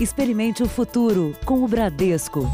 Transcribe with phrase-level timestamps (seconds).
[0.00, 2.48] Experimente o futuro com o Bradesco.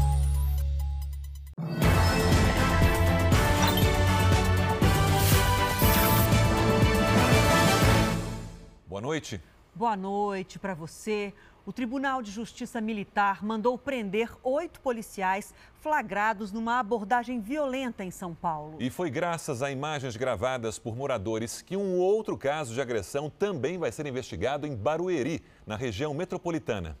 [8.87, 9.39] Boa noite.
[9.75, 11.31] Boa noite para você.
[11.67, 18.33] O Tribunal de Justiça Militar mandou prender oito policiais flagrados numa abordagem violenta em São
[18.33, 18.77] Paulo.
[18.79, 23.77] E foi graças a imagens gravadas por moradores que um outro caso de agressão também
[23.77, 26.97] vai ser investigado em Barueri, na região metropolitana.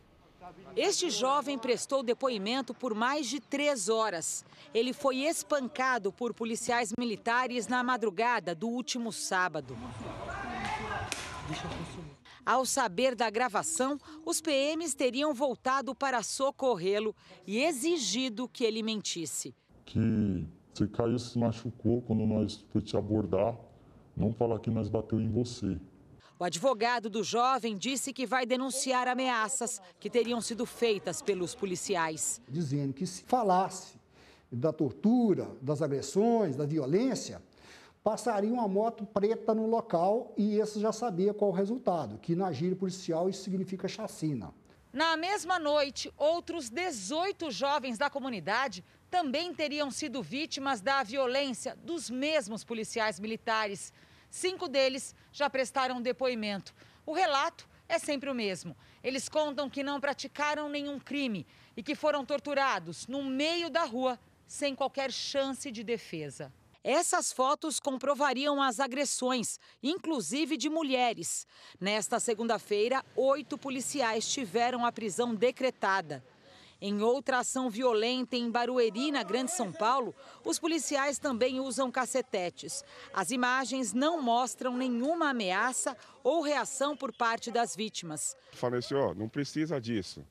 [0.75, 4.43] Este jovem prestou depoimento por mais de três horas.
[4.73, 9.75] Ele foi espancado por policiais militares na madrugada do último sábado.
[12.45, 17.15] Ao saber da gravação, os PMs teriam voltado para socorrê-lo
[17.47, 19.55] e exigido que ele mentisse.
[19.83, 23.57] Que você caiu, se machucou quando nós foi te abordar,
[24.15, 25.79] não falar que nós bateu em você.
[26.37, 32.41] O advogado do jovem disse que vai denunciar ameaças que teriam sido feitas pelos policiais.
[32.49, 33.97] Dizendo que se falasse
[34.51, 37.41] da tortura, das agressões, da violência,
[38.03, 42.51] passaria uma moto preta no local e esse já sabia qual o resultado, que na
[42.51, 44.53] gíria policial isso significa chacina.
[44.91, 52.09] Na mesma noite, outros 18 jovens da comunidade também teriam sido vítimas da violência dos
[52.09, 53.93] mesmos policiais militares.
[54.35, 56.75] Cinco deles já prestaram depoimento.
[57.05, 58.75] O relato é sempre o mesmo.
[59.01, 61.47] Eles contam que não praticaram nenhum crime
[61.77, 66.51] e que foram torturados no meio da rua sem qualquer chance de defesa.
[66.83, 71.47] Essas fotos comprovariam as agressões, inclusive de mulheres.
[71.79, 76.21] Nesta segunda-feira, oito policiais tiveram a prisão decretada.
[76.87, 82.85] Em outra ação violenta em Barueri, na Grande São Paulo, os policiais também usam cacetetes.
[83.11, 88.37] As imagens não mostram nenhuma ameaça ou reação por parte das vítimas.
[88.51, 90.23] Falei, senhor, não precisa disso.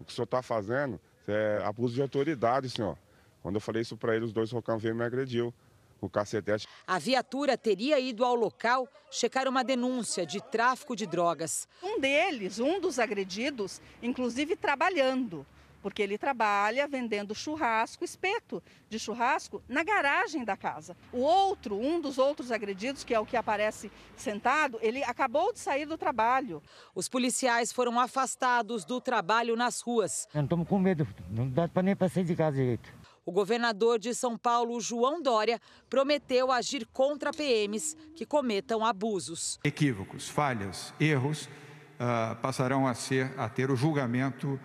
[0.00, 2.98] O que o senhor está fazendo é abuso de autoridade, senhor.
[3.40, 5.54] Quando eu falei isso para ele, os dois rocão veio e me agrediu
[6.00, 6.66] o cacetete.
[6.84, 11.68] A viatura teria ido ao local checar uma denúncia de tráfico de drogas.
[11.80, 15.46] Um deles, um dos agredidos, inclusive trabalhando,
[15.86, 18.60] porque ele trabalha vendendo churrasco, espeto
[18.90, 20.96] de churrasco, na garagem da casa.
[21.12, 25.60] O outro, um dos outros agredidos, que é o que aparece sentado, ele acabou de
[25.60, 26.60] sair do trabalho.
[26.92, 30.26] Os policiais foram afastados do trabalho nas ruas.
[30.34, 32.92] Eu não estamos com medo, não dá para nem para sair de casa direito.
[33.24, 39.60] O governador de São Paulo, João Dória, prometeu agir contra PMs que cometam abusos.
[39.62, 44.58] Equívocos, falhas, erros uh, passarão a, ser, a ter o julgamento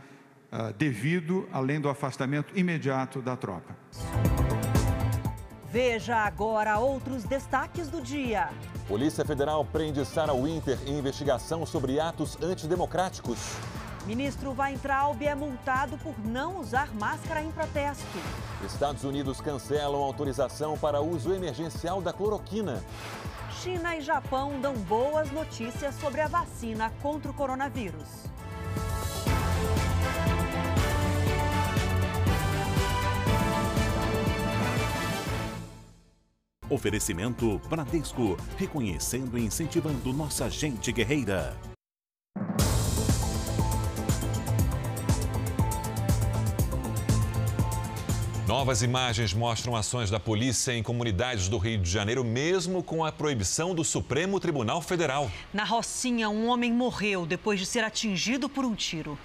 [0.52, 3.76] uh, devido, além do afastamento imediato da tropa.
[5.72, 8.50] Veja agora outros destaques do dia.
[8.88, 13.40] Polícia Federal prende Sarah Winter em investigação sobre atos antidemocráticos.
[14.06, 18.18] Ministro Weintraub é multado por não usar máscara em protesto.
[18.66, 22.84] Estados Unidos cancelam autorização para uso emergencial da cloroquina.
[23.62, 28.32] China e Japão dão boas notícias sobre a vacina contra o coronavírus.
[36.72, 41.54] Oferecimento Bradesco, reconhecendo e incentivando nossa gente guerreira.
[48.48, 53.12] Novas imagens mostram ações da polícia em comunidades do Rio de Janeiro, mesmo com a
[53.12, 55.30] proibição do Supremo Tribunal Federal.
[55.54, 59.20] Na Rocinha, um homem morreu depois de ser atingido por um tiro.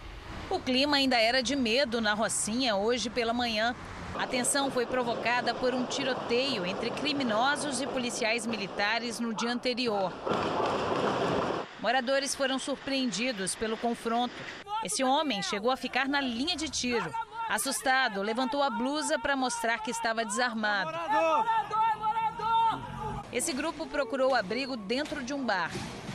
[0.51, 3.75] O clima ainda era de medo na Rocinha hoje pela manhã.
[4.19, 10.13] A tensão foi provocada por um tiroteio entre criminosos e policiais militares no dia anterior.
[11.81, 14.35] Moradores foram surpreendidos pelo confronto.
[14.83, 17.13] Esse homem chegou a ficar na linha de tiro.
[17.49, 20.91] Assustado, levantou a blusa para mostrar que estava desarmado.
[23.33, 25.71] Esse grupo procurou abrigo dentro de um bar.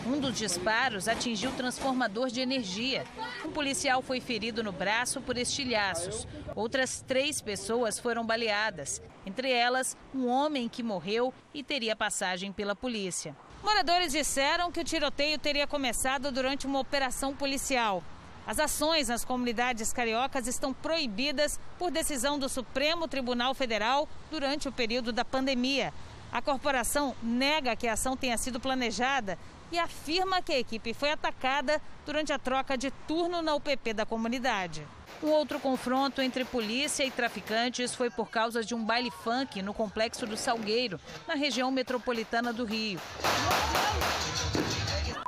[0.05, 3.05] Um dos disparos atingiu o transformador de energia.
[3.45, 6.27] Um policial foi ferido no braço por estilhaços.
[6.55, 12.75] Outras três pessoas foram baleadas, entre elas um homem que morreu e teria passagem pela
[12.75, 13.35] polícia.
[13.63, 18.03] Moradores disseram que o tiroteio teria começado durante uma operação policial.
[18.47, 24.71] As ações nas comunidades cariocas estão proibidas por decisão do Supremo Tribunal Federal durante o
[24.71, 25.93] período da pandemia.
[26.31, 29.37] A corporação nega que a ação tenha sido planejada
[29.71, 34.05] e afirma que a equipe foi atacada durante a troca de turno na UPP da
[34.05, 34.85] comunidade.
[35.23, 39.73] Um outro confronto entre polícia e traficantes foi por causa de um baile funk no
[39.73, 42.99] complexo do Salgueiro, na região metropolitana do Rio.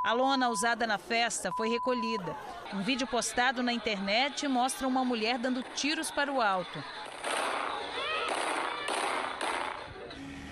[0.03, 2.35] A lona usada na festa foi recolhida.
[2.73, 6.83] Um vídeo postado na internet mostra uma mulher dando tiros para o alto.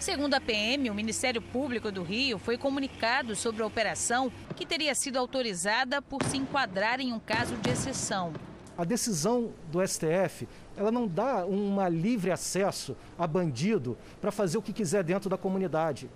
[0.01, 4.95] Segundo a PM, o Ministério Público do Rio foi comunicado sobre a operação que teria
[4.95, 8.33] sido autorizada por se enquadrar em um caso de exceção.
[8.75, 14.61] A decisão do STF, ela não dá um livre acesso a bandido para fazer o
[14.63, 16.09] que quiser dentro da comunidade.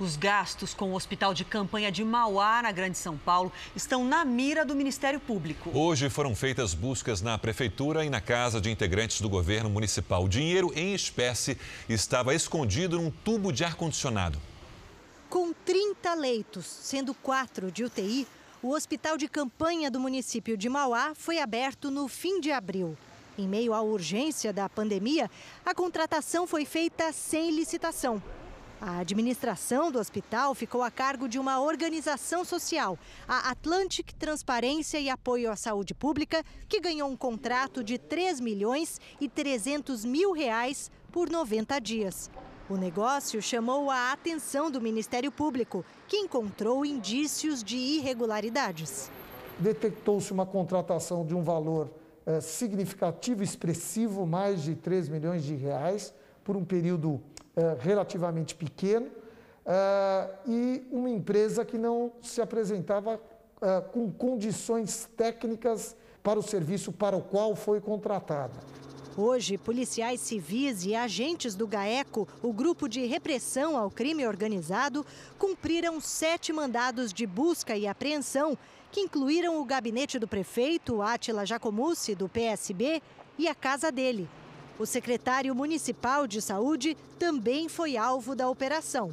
[0.00, 4.24] Os gastos com o Hospital de Campanha de Mauá, na Grande São Paulo, estão na
[4.24, 5.76] mira do Ministério Público.
[5.76, 10.22] Hoje foram feitas buscas na Prefeitura e na casa de integrantes do governo municipal.
[10.22, 11.58] O dinheiro em espécie
[11.88, 14.40] estava escondido num tubo de ar-condicionado.
[15.28, 18.24] Com 30 leitos, sendo quatro de UTI,
[18.62, 22.96] o Hospital de Campanha do município de Mauá foi aberto no fim de abril.
[23.36, 25.28] Em meio à urgência da pandemia,
[25.66, 28.22] a contratação foi feita sem licitação.
[28.80, 32.96] A administração do hospital ficou a cargo de uma organização social,
[33.26, 39.00] a Atlantic Transparência e Apoio à Saúde Pública, que ganhou um contrato de 3 milhões
[39.20, 42.30] e 300 mil reais por 90 dias.
[42.70, 49.10] O negócio chamou a atenção do Ministério Público, que encontrou indícios de irregularidades.
[49.58, 51.90] Detectou-se uma contratação de um valor
[52.24, 56.14] eh, significativo, expressivo, mais de 3 milhões de reais,
[56.44, 57.20] por um período
[57.58, 59.08] eh, relativamente pequeno
[59.66, 63.20] eh, e uma empresa que não se apresentava
[63.60, 68.60] eh, com condições técnicas para o serviço para o qual foi contratada.
[69.16, 75.04] Hoje, policiais civis e agentes do GAECO, o grupo de repressão ao crime organizado,
[75.36, 78.56] cumpriram sete mandados de busca e apreensão,
[78.92, 83.02] que incluíram o gabinete do prefeito, Átila Jacomucci, do PSB,
[83.36, 84.28] e a casa dele,
[84.78, 89.12] o secretário municipal de saúde também foi alvo da operação.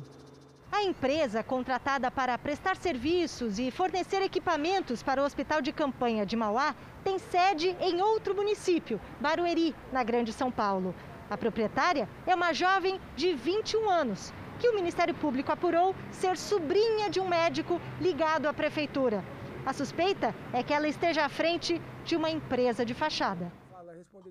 [0.71, 6.35] A empresa, contratada para prestar serviços e fornecer equipamentos para o Hospital de Campanha de
[6.35, 10.94] Mauá, tem sede em outro município, Barueri, na Grande São Paulo.
[11.29, 17.09] A proprietária é uma jovem de 21 anos, que o Ministério Público apurou ser sobrinha
[17.09, 19.23] de um médico ligado à prefeitura.
[19.65, 23.51] A suspeita é que ela esteja à frente de uma empresa de fachada.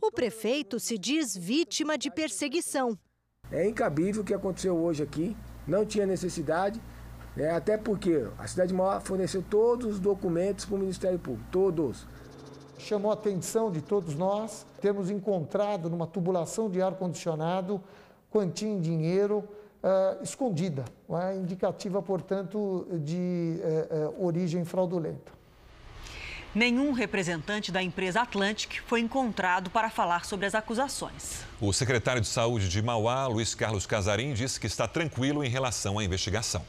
[0.01, 2.99] O prefeito se diz vítima de perseguição.
[3.51, 5.37] É incabível o que aconteceu hoje aqui,
[5.67, 6.81] não tinha necessidade,
[7.37, 11.47] né, até porque a cidade de Mauá forneceu todos os documentos para o Ministério Público,
[11.51, 12.07] todos.
[12.79, 17.81] Chamou a atenção de todos nós, temos encontrado numa tubulação de ar-condicionado
[18.31, 19.39] quantia em dinheiro
[19.83, 21.37] uh, escondida, é?
[21.37, 25.44] indicativa, portanto, de uh, uh, origem fraudulenta.
[26.55, 31.41] Nenhum representante da empresa Atlantic foi encontrado para falar sobre as acusações.
[31.61, 35.99] O secretário de Saúde de Mauá, Luiz Carlos Casarim, disse que está tranquilo em relação
[35.99, 36.65] à investigação.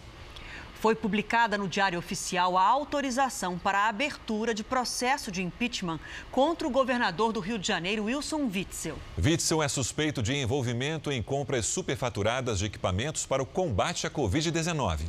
[0.82, 6.00] Foi publicada no Diário Oficial a autorização para a abertura de processo de impeachment
[6.32, 8.98] contra o governador do Rio de Janeiro, Wilson Witzel.
[9.24, 15.02] Witzel é suspeito de envolvimento em compras superfaturadas de equipamentos para o combate à Covid-19.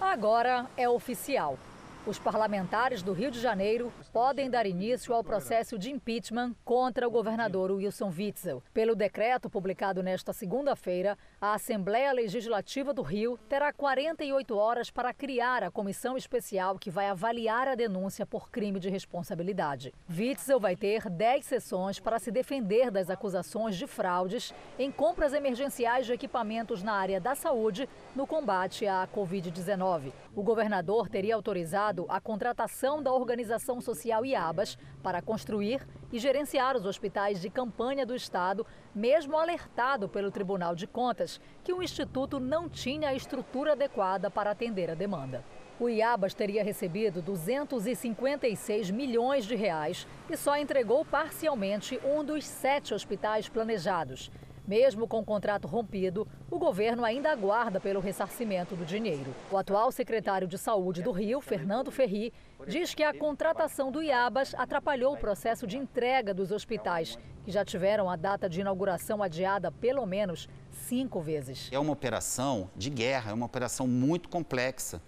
[0.00, 1.58] Agora é oficial.
[2.04, 7.10] Os parlamentares do Rio de Janeiro podem dar início ao processo de impeachment contra o
[7.10, 8.60] governador Wilson Witzel.
[8.74, 15.62] Pelo decreto publicado nesta segunda-feira, a Assembleia Legislativa do Rio terá 48 horas para criar
[15.62, 19.94] a comissão especial que vai avaliar a denúncia por crime de responsabilidade.
[20.10, 26.06] Witzel vai ter 10 sessões para se defender das acusações de fraudes em compras emergenciais
[26.06, 30.12] de equipamentos na área da saúde no combate à Covid-19.
[30.34, 36.86] O governador teria autorizado a contratação da organização social IABAS para construir e gerenciar os
[36.86, 42.68] hospitais de campanha do Estado, mesmo alertado pelo Tribunal de Contas que o Instituto não
[42.68, 45.44] tinha a estrutura adequada para atender a demanda.
[45.80, 52.94] O IABAS teria recebido 256 milhões de reais e só entregou parcialmente um dos sete
[52.94, 54.30] hospitais planejados.
[54.66, 59.34] Mesmo com o contrato rompido, o governo ainda aguarda pelo ressarcimento do dinheiro.
[59.50, 62.32] O atual secretário de Saúde do Rio, Fernando Ferri,
[62.66, 67.64] diz que a contratação do IABAS atrapalhou o processo de entrega dos hospitais, que já
[67.64, 71.68] tiveram a data de inauguração adiada pelo menos cinco vezes.
[71.72, 75.02] É uma operação de guerra, é uma operação muito complexa.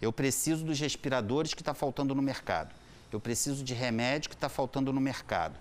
[0.00, 2.74] Eu preciso dos respiradores que está faltando no mercado.
[3.12, 5.58] Eu preciso de remédio que está faltando no mercado.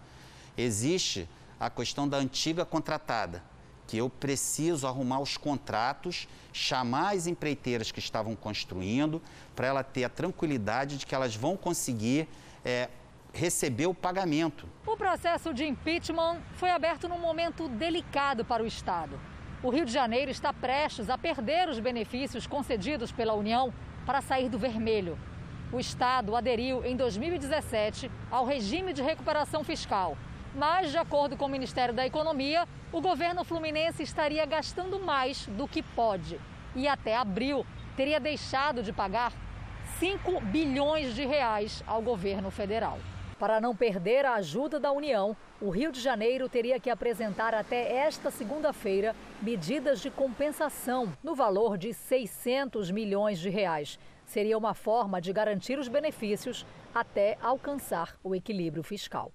[0.58, 1.28] Existe
[1.60, 3.44] a questão da antiga contratada,
[3.88, 9.22] que eu preciso arrumar os contratos, chamar as empreiteiras que estavam construindo,
[9.56, 12.28] para ela ter a tranquilidade de que elas vão conseguir
[12.64, 12.90] é,
[13.34, 14.68] receber o pagamento.
[14.86, 19.20] O processo de impeachment foi aberto num momento delicado para o Estado.
[19.64, 23.74] O Rio de Janeiro está prestes a perder os benefícios concedidos pela União
[24.06, 25.18] para sair do vermelho.
[25.72, 30.18] O Estado aderiu em 2017 ao regime de recuperação fiscal.
[30.56, 35.68] Mas, de acordo com o Ministério da Economia, o governo fluminense estaria gastando mais do
[35.68, 36.40] que pode.
[36.76, 37.66] E até abril
[37.98, 39.34] teria deixado de pagar
[40.00, 43.00] 5 bilhões de reais ao governo federal.
[43.40, 47.98] Para não perder a ajuda da União, o Rio de Janeiro teria que apresentar até
[47.98, 54.00] esta segunda-feira medidas de compensação no valor de 600 milhões de reais.
[54.26, 59.32] Seria uma forma de garantir os benefícios até alcançar o equilíbrio fiscal.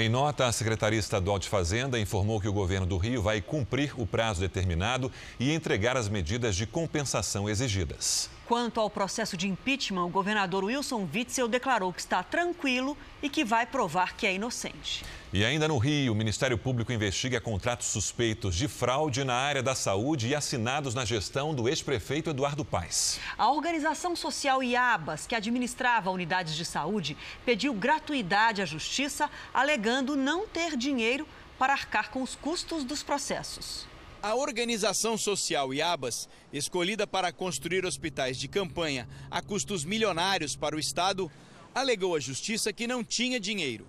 [0.00, 3.92] Em nota, a Secretaria Estadual de Fazenda informou que o governo do Rio vai cumprir
[4.00, 8.30] o prazo determinado e entregar as medidas de compensação exigidas.
[8.48, 13.44] Quanto ao processo de impeachment, o governador Wilson Witzel declarou que está tranquilo e que
[13.44, 15.04] vai provar que é inocente.
[15.30, 19.74] E ainda no Rio, o Ministério Público investiga contratos suspeitos de fraude na área da
[19.74, 23.20] saúde e assinados na gestão do ex-prefeito Eduardo Paes.
[23.36, 30.48] A organização social IABAS, que administrava unidades de saúde, pediu gratuidade à Justiça, alegando não
[30.48, 31.28] ter dinheiro
[31.58, 33.86] para arcar com os custos dos processos.
[34.20, 40.78] A organização social IABAS, escolhida para construir hospitais de campanha a custos milionários para o
[40.78, 41.30] Estado,
[41.72, 43.86] alegou à Justiça que não tinha dinheiro.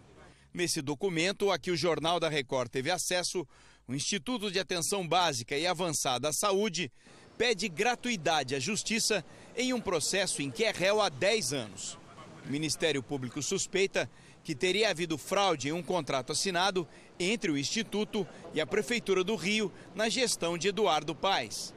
[0.54, 3.48] Nesse documento, a que o Jornal da Record teve acesso,
[3.88, 6.92] o Instituto de Atenção Básica e Avançada à Saúde
[7.36, 9.26] pede gratuidade à Justiça
[9.58, 11.98] em um processo em que é réu há 10 anos.
[12.46, 14.08] O Ministério Público suspeita
[14.44, 16.88] que teria havido fraude em um contrato assinado
[17.20, 21.74] entre o Instituto e a Prefeitura do Rio na gestão de Eduardo Paes.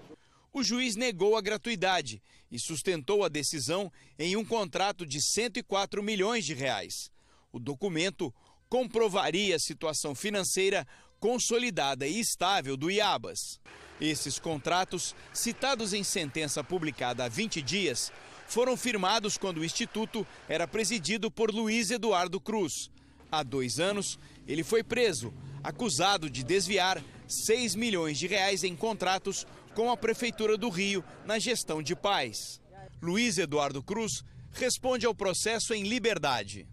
[0.53, 6.45] O juiz negou a gratuidade e sustentou a decisão em um contrato de 104 milhões
[6.45, 7.11] de reais.
[7.51, 8.33] O documento
[8.69, 10.87] comprovaria a situação financeira
[11.19, 13.61] consolidada e estável do IABAS.
[14.01, 18.13] Esses contratos, citados em sentença publicada há 20 dias,
[18.47, 22.91] foram firmados quando o Instituto era presidido por Luiz Eduardo Cruz.
[23.31, 25.33] Há dois anos, ele foi preso,
[25.63, 31.39] acusado de desviar 6 milhões de reais em contratos com a Prefeitura do Rio na
[31.39, 32.61] gestão de paz.
[33.01, 34.23] Luiz Eduardo Cruz
[34.53, 36.67] responde ao processo em liberdade.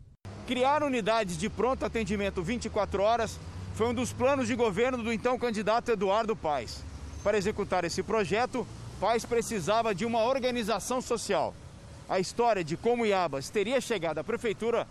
[0.45, 3.39] Criar unidades de pronto atendimento 24 horas
[3.75, 6.83] foi um dos planos de governo do então candidato Eduardo Paes.
[7.23, 8.67] Para executar esse projeto,
[8.99, 11.53] Paes precisava de uma organização social.
[12.09, 14.87] A história de como Iabas teria chegado à prefeitura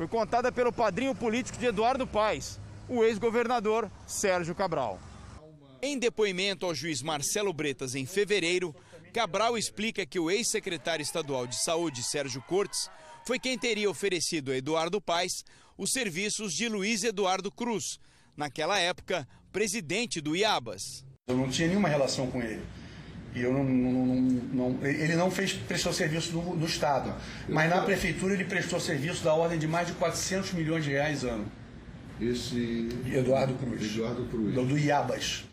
[0.00, 4.98] foi contada pelo padrinho político de Eduardo Paes, o ex-governador Sérgio Cabral.
[5.82, 8.74] Em depoimento ao juiz Marcelo Bretas em fevereiro,
[9.12, 12.88] Cabral explica que o ex-secretário estadual de saúde, Sérgio Cortes,
[13.26, 15.44] foi quem teria oferecido a Eduardo Paes
[15.76, 18.00] os serviços de Luiz Eduardo Cruz,
[18.34, 21.04] naquela época presidente do IABAS.
[21.28, 22.64] Eu não tinha nenhuma relação com ele.
[23.34, 24.16] E eu não, não, não,
[24.52, 27.14] não, ele não fez, prestou serviço no, no Estado,
[27.48, 31.24] mas na Prefeitura ele prestou serviço da ordem de mais de 400 milhões de reais
[31.24, 31.46] ano.
[32.20, 32.88] Esse.
[33.06, 33.82] Eduardo Cruz.
[33.82, 34.54] Eduardo Cruz.
[34.54, 35.44] Do, do Iabas.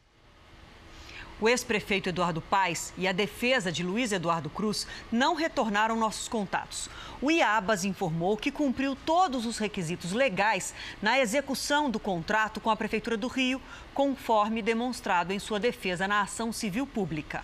[1.40, 6.90] O ex-prefeito Eduardo Paes e a defesa de Luiz Eduardo Cruz não retornaram nossos contatos.
[7.22, 12.76] O IABAS informou que cumpriu todos os requisitos legais na execução do contrato com a
[12.76, 13.62] Prefeitura do Rio,
[13.94, 17.44] conforme demonstrado em sua defesa na ação civil pública.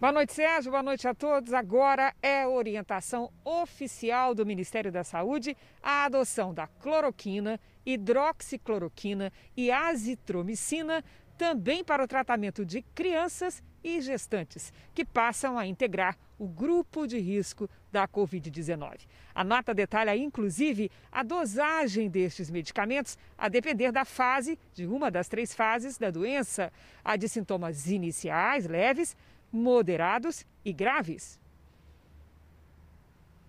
[0.00, 0.72] Boa noite, Sérgio.
[0.72, 1.52] Boa noite a todos.
[1.52, 11.04] Agora é orientação oficial do Ministério da Saúde a adoção da cloroquina hidroxicloroquina e azitromicina,
[11.36, 17.18] também para o tratamento de crianças e gestantes, que passam a integrar o grupo de
[17.18, 19.06] risco da Covid-19.
[19.34, 25.28] A nota detalha, inclusive, a dosagem destes medicamentos a depender da fase, de uma das
[25.28, 26.72] três fases da doença,
[27.04, 29.16] a de sintomas iniciais, leves,
[29.54, 31.40] moderados e graves.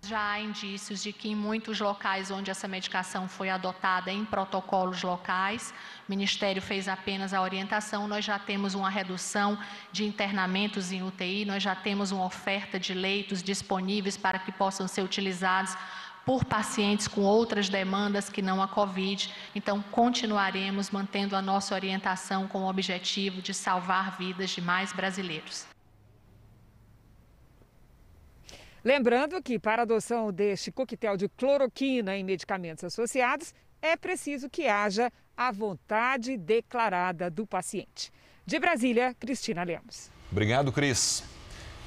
[0.06, 5.02] Já há indícios de que em muitos locais onde essa medicação foi adotada em protocolos
[5.02, 5.74] locais,
[6.08, 9.58] o Ministério fez apenas a orientação, nós já temos uma redução
[9.92, 14.88] de internamentos em UTI, nós já temos uma oferta de leitos disponíveis para que possam
[14.88, 15.76] ser utilizados
[16.24, 19.34] por pacientes com outras demandas que não a Covid.
[19.56, 25.75] Então, continuaremos mantendo a nossa orientação com o objetivo de salvar vidas de mais brasileiros.
[28.86, 33.52] Lembrando que para adoção deste coquetel de cloroquina em medicamentos associados,
[33.82, 38.12] é preciso que haja a vontade declarada do paciente.
[38.46, 40.12] De Brasília, Cristina Lemos.
[40.32, 41.24] Obrigado, Cris.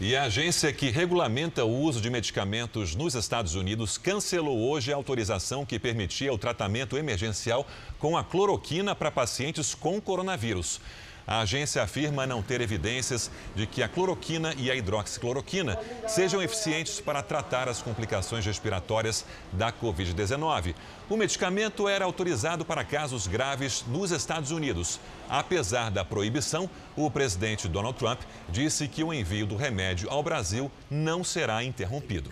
[0.01, 4.97] E a agência que regulamenta o uso de medicamentos nos Estados Unidos cancelou hoje a
[4.97, 7.65] autorização que permitia o tratamento emergencial
[8.01, 10.81] com a cloroquina para pacientes com coronavírus.
[11.29, 17.03] A agência afirma não ter evidências de que a cloroquina e a hidroxicloroquina sejam eficientes
[17.03, 20.75] para tratar as complicações respiratórias da Covid-19.
[21.07, 24.99] O medicamento era autorizado para casos graves nos Estados Unidos.
[25.29, 30.71] Apesar da proibição, o presidente Donald Trump disse que o envio do remédio ao Brasil
[30.91, 32.31] não será interrompido.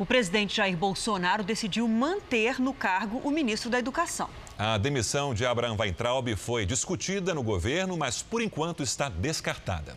[0.00, 4.30] O presidente Jair Bolsonaro decidiu manter no cargo o ministro da Educação.
[4.58, 9.94] A demissão de Abraham Weintraub foi discutida no governo, mas por enquanto está descartada.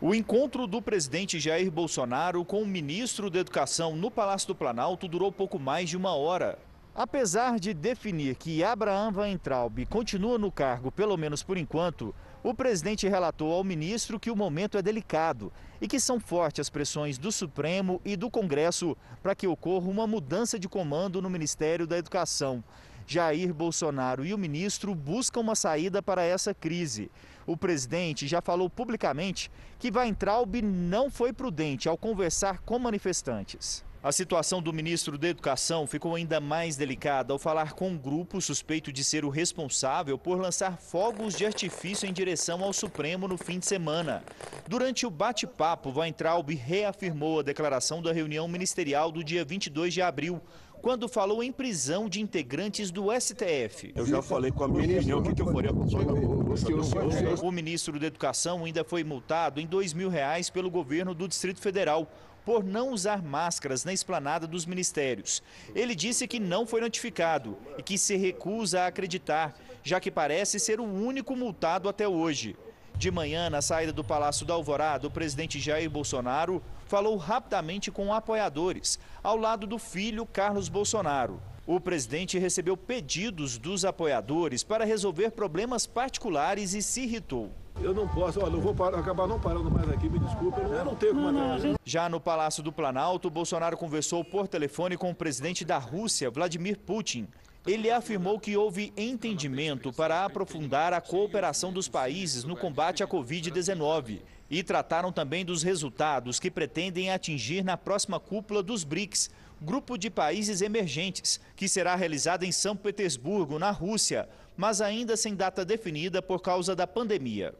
[0.00, 5.06] O encontro do presidente Jair Bolsonaro com o ministro da Educação no Palácio do Planalto
[5.06, 6.58] durou pouco mais de uma hora.
[6.94, 13.06] Apesar de definir que Abraham Weintraub continua no cargo, pelo menos por enquanto, o presidente
[13.06, 17.30] relatou ao ministro que o momento é delicado e que são fortes as pressões do
[17.30, 22.64] Supremo e do Congresso para que ocorra uma mudança de comando no Ministério da Educação.
[23.06, 27.10] Jair Bolsonaro e o ministro buscam uma saída para essa crise.
[27.46, 33.84] O presidente já falou publicamente que Weintraub não foi prudente ao conversar com manifestantes.
[34.02, 38.40] A situação do ministro da Educação ficou ainda mais delicada ao falar com um grupo
[38.40, 43.36] suspeito de ser o responsável por lançar fogos de artifício em direção ao Supremo no
[43.36, 44.24] fim de semana.
[44.66, 50.40] Durante o bate-papo, Weintraub reafirmou a declaração da reunião ministerial do dia 22 de abril,
[50.80, 53.92] quando falou em prisão de integrantes do STF.
[53.94, 57.52] Eu já falei com a minha opinião o que, que eu faria com o O
[57.52, 62.10] ministro da Educação ainda foi multado em dois mil reais pelo governo do Distrito Federal
[62.44, 65.42] por não usar máscaras na esplanada dos ministérios.
[65.74, 70.58] Ele disse que não foi notificado e que se recusa a acreditar, já que parece
[70.58, 72.56] ser o único multado até hoje.
[72.96, 78.12] De manhã, na saída do Palácio da Alvorada, o presidente Jair Bolsonaro falou rapidamente com
[78.12, 81.40] apoiadores, ao lado do filho Carlos Bolsonaro.
[81.66, 87.50] O presidente recebeu pedidos dos apoiadores para resolver problemas particulares e se irritou.
[87.82, 90.68] Eu não posso, olha, eu vou parar, acabar não parando mais aqui, me desculpe, eu
[90.68, 94.98] não, eu não tenho como não, Já no Palácio do Planalto, Bolsonaro conversou por telefone
[94.98, 97.26] com o presidente da Rússia, Vladimir Putin.
[97.66, 104.20] Ele afirmou que houve entendimento para aprofundar a cooperação dos países no combate à Covid-19
[104.50, 110.10] e trataram também dos resultados que pretendem atingir na próxima cúpula dos BRICS, grupo de
[110.10, 116.20] países emergentes, que será realizada em São Petersburgo, na Rússia, mas ainda sem data definida
[116.20, 117.54] por causa da pandemia.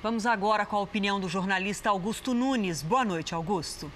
[0.00, 2.82] Vamos agora com a opinião do jornalista Augusto Nunes.
[2.82, 3.90] Boa noite, Augusto.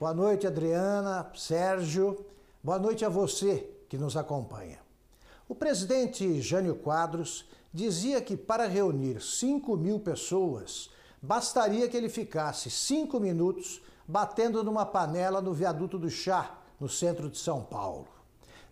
[0.00, 2.26] Boa noite, Adriana, Sérgio.
[2.60, 4.80] Boa noite a você que nos acompanha.
[5.48, 10.90] O presidente Jânio Quadros dizia que para reunir 5 mil pessoas,
[11.22, 17.30] bastaria que ele ficasse cinco minutos batendo numa panela no viaduto do Chá, no centro
[17.30, 18.08] de São Paulo.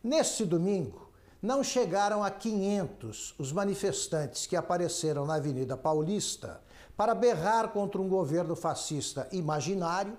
[0.03, 1.06] Neste domingo,
[1.47, 6.61] não chegaram a 500 os manifestantes que apareceram na Avenida Paulista
[6.97, 10.19] para berrar contra um governo fascista imaginário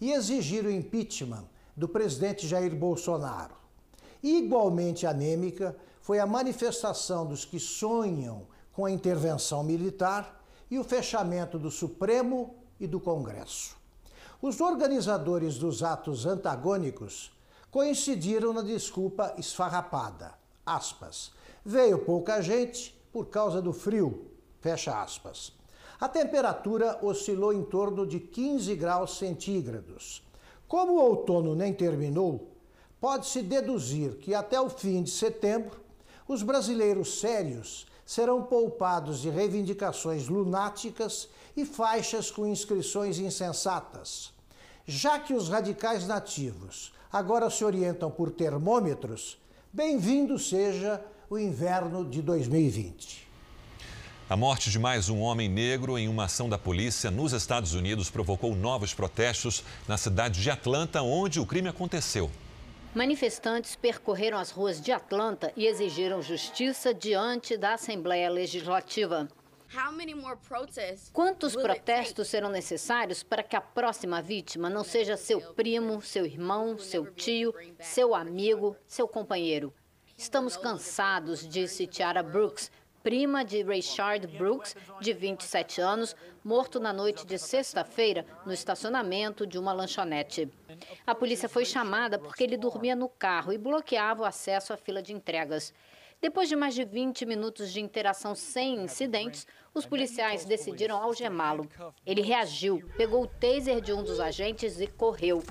[0.00, 1.44] e exigir o impeachment
[1.76, 3.56] do presidente Jair Bolsonaro.
[4.22, 11.58] Igualmente anêmica foi a manifestação dos que sonham com a intervenção militar e o fechamento
[11.58, 13.76] do Supremo e do Congresso.
[14.40, 17.32] Os organizadores dos atos antagônicos
[17.68, 20.38] coincidiram na desculpa esfarrapada.
[20.76, 21.32] Aspas.
[21.64, 24.30] Veio pouca gente por causa do frio.
[24.60, 25.52] Fecha aspas.
[26.00, 30.22] A temperatura oscilou em torno de 15 graus centígrados.
[30.68, 32.52] Como o outono nem terminou,
[33.00, 35.80] pode-se deduzir que até o fim de setembro,
[36.26, 44.32] os brasileiros sérios serão poupados de reivindicações lunáticas e faixas com inscrições insensatas.
[44.86, 49.38] Já que os radicais nativos agora se orientam por termômetros,
[49.72, 53.28] bem-vindo seja o inverno de 2020.
[54.28, 58.10] A morte de mais um homem negro em uma ação da polícia nos Estados Unidos
[58.10, 62.30] provocou novos protestos na cidade de Atlanta, onde o crime aconteceu.
[62.94, 69.28] Manifestantes percorreram as ruas de Atlanta e exigiram justiça diante da Assembleia Legislativa.
[71.12, 76.78] Quantos protestos serão necessários para que a próxima vítima não seja seu primo, seu irmão,
[76.78, 79.72] seu tio, seu amigo, seu companheiro?
[80.16, 82.70] Estamos cansados, disse Tiara Brooks,
[83.02, 89.58] prima de Rayshard Brooks, de 27 anos, morto na noite de sexta-feira no estacionamento de
[89.58, 90.50] uma lanchonete.
[91.06, 95.02] A polícia foi chamada porque ele dormia no carro e bloqueava o acesso à fila
[95.02, 95.74] de entregas.
[96.20, 101.68] Depois de mais de 20 minutos de interação sem incidentes, os policiais decidiram algemá-lo.
[102.04, 105.44] Ele reagiu, pegou o taser de um dos agentes e correu.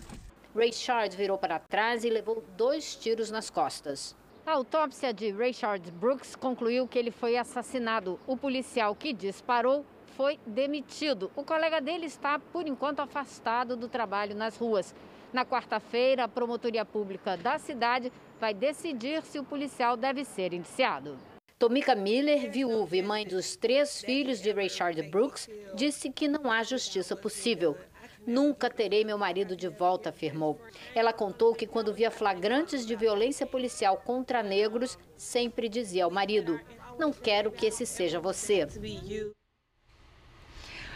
[0.54, 4.14] Rayshard virou para trás e levou dois tiros nas costas.
[4.46, 8.20] A autópsia de Rayshard Brooks concluiu que ele foi assassinado.
[8.28, 9.86] O policial que disparou
[10.18, 11.32] foi demitido.
[11.34, 14.94] O colega dele está, por enquanto, afastado do trabalho nas ruas.
[15.32, 21.18] Na quarta-feira, a promotoria pública da cidade vai decidir se o policial deve ser indiciado.
[21.60, 26.62] Tomika Miller, viúva e mãe dos três filhos de Rayshard Brooks, disse que não há
[26.62, 27.76] justiça possível.
[28.28, 30.60] Nunca terei meu marido de volta, afirmou.
[30.94, 36.60] Ela contou que quando via flagrantes de violência policial contra negros, sempre dizia ao marido:
[37.00, 38.68] Não quero que esse seja você.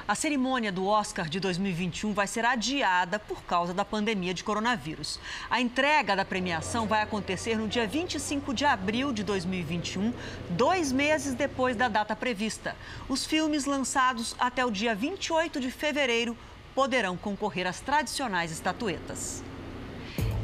[0.08, 5.20] A cerimônia do Oscar de 2021 vai ser adiada por causa da pandemia de coronavírus.
[5.50, 10.12] A entrega da premiação vai acontecer no dia 25 de abril de 2021,
[10.50, 12.76] dois meses depois da data prevista.
[13.08, 16.36] Os filmes lançados até o dia 28 de fevereiro
[16.74, 19.44] poderão concorrer às tradicionais estatuetas.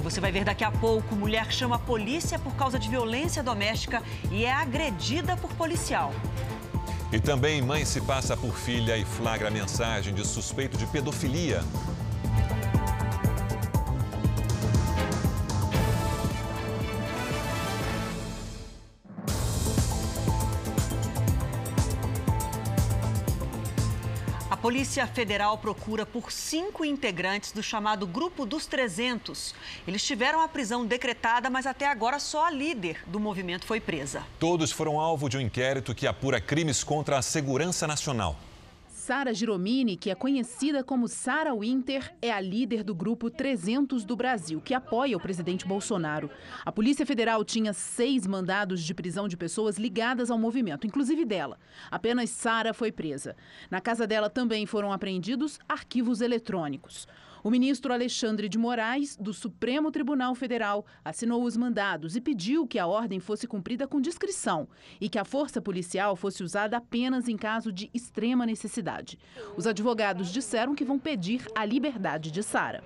[0.03, 4.03] Você vai ver daqui a pouco: mulher chama a polícia por causa de violência doméstica
[4.31, 6.13] e é agredida por policial.
[7.11, 11.61] E também mãe se passa por filha e flagra mensagem de suspeito de pedofilia.
[24.67, 29.55] Polícia Federal procura por cinco integrantes do chamado Grupo dos 300.
[29.87, 34.23] Eles tiveram a prisão decretada, mas até agora só a líder do movimento foi presa.
[34.37, 38.35] Todos foram alvo de um inquérito que apura crimes contra a segurança nacional.
[39.07, 44.17] Sara Giromini, que é conhecida como Sara Winter, é a líder do grupo 300 do
[44.17, 46.29] Brasil, que apoia o presidente Bolsonaro.
[46.65, 51.57] A Polícia Federal tinha seis mandados de prisão de pessoas ligadas ao movimento, inclusive dela.
[51.89, 53.33] Apenas Sara foi presa.
[53.71, 57.07] Na casa dela também foram apreendidos arquivos eletrônicos.
[57.47, 62.77] O ministro Alexandre de Moraes, do Supremo Tribunal Federal, assinou os mandados e pediu que
[62.77, 64.67] a ordem fosse cumprida com discrição
[64.99, 69.17] e que a força policial fosse usada apenas em caso de extrema necessidade.
[69.55, 72.83] Os advogados disseram que vão pedir a liberdade de Sara.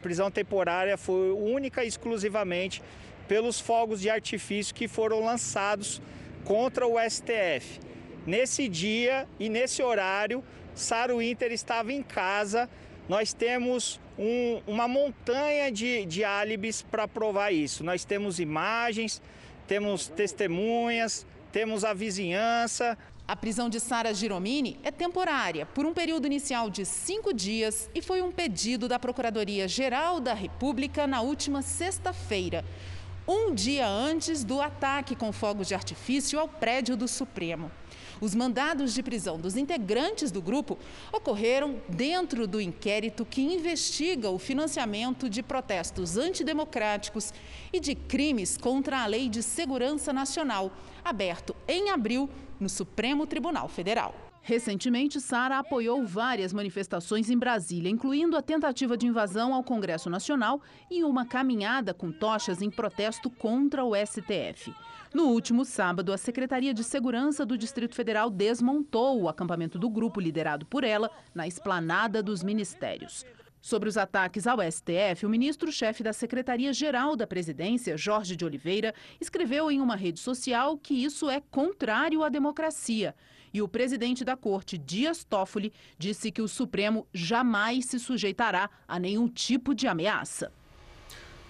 [0.00, 2.82] Prisão temporária foi única e exclusivamente
[3.28, 6.00] pelos fogos de artifício que foram lançados
[6.46, 7.78] contra o STF.
[8.26, 10.42] Nesse dia e nesse horário,
[10.74, 12.70] Sara Winter estava em casa
[13.08, 17.82] nós temos um, uma montanha de, de álibis para provar isso.
[17.82, 19.22] Nós temos imagens,
[19.66, 22.98] temos testemunhas, temos a vizinhança.
[23.26, 28.00] A prisão de Sara Giromini é temporária, por um período inicial de cinco dias, e
[28.00, 32.64] foi um pedido da Procuradoria-Geral da República na última sexta-feira,
[33.28, 37.70] um dia antes do ataque com fogos de artifício ao prédio do Supremo.
[38.22, 40.78] Os mandados de prisão dos integrantes do grupo
[41.12, 47.32] ocorreram dentro do inquérito que investiga o financiamento de protestos antidemocráticos
[47.70, 50.72] e de crimes contra a Lei de Segurança Nacional,
[51.04, 54.27] aberto em abril no Supremo Tribunal Federal.
[54.48, 60.62] Recentemente, Sara apoiou várias manifestações em Brasília, incluindo a tentativa de invasão ao Congresso Nacional
[60.90, 64.72] e uma caminhada com tochas em protesto contra o STF.
[65.12, 70.18] No último sábado, a Secretaria de Segurança do Distrito Federal desmontou o acampamento do grupo
[70.18, 73.26] liderado por ela na esplanada dos ministérios.
[73.60, 79.70] Sobre os ataques ao STF, o ministro-chefe da Secretaria-Geral da Presidência, Jorge de Oliveira, escreveu
[79.70, 83.14] em uma rede social que isso é contrário à democracia.
[83.52, 88.98] E o presidente da corte, Dias Toffoli, disse que o Supremo jamais se sujeitará a
[88.98, 90.52] nenhum tipo de ameaça.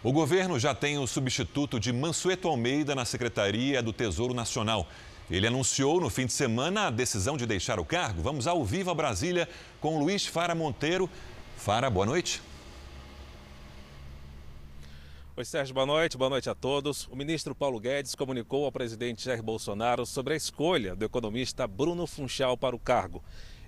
[0.02, 4.88] O governo já tem o substituto de Mansueto Almeida na Secretaria do Tesouro Nacional.
[5.30, 8.22] Ele anunciou no fim de semana a decisão de deixar o cargo.
[8.22, 9.48] Vamos ao vivo a Brasília
[9.80, 11.10] com Luiz Fara Monteiro.
[11.56, 12.40] Fara, boa noite.
[15.38, 17.06] Oi, Sérgio, boa noite, boa noite a todos.
[17.06, 22.08] O ministro Paulo Guedes comunicou ao presidente Jair Bolsonaro sobre a escolha do economista Bruno
[22.08, 23.22] Funchal para o cargo.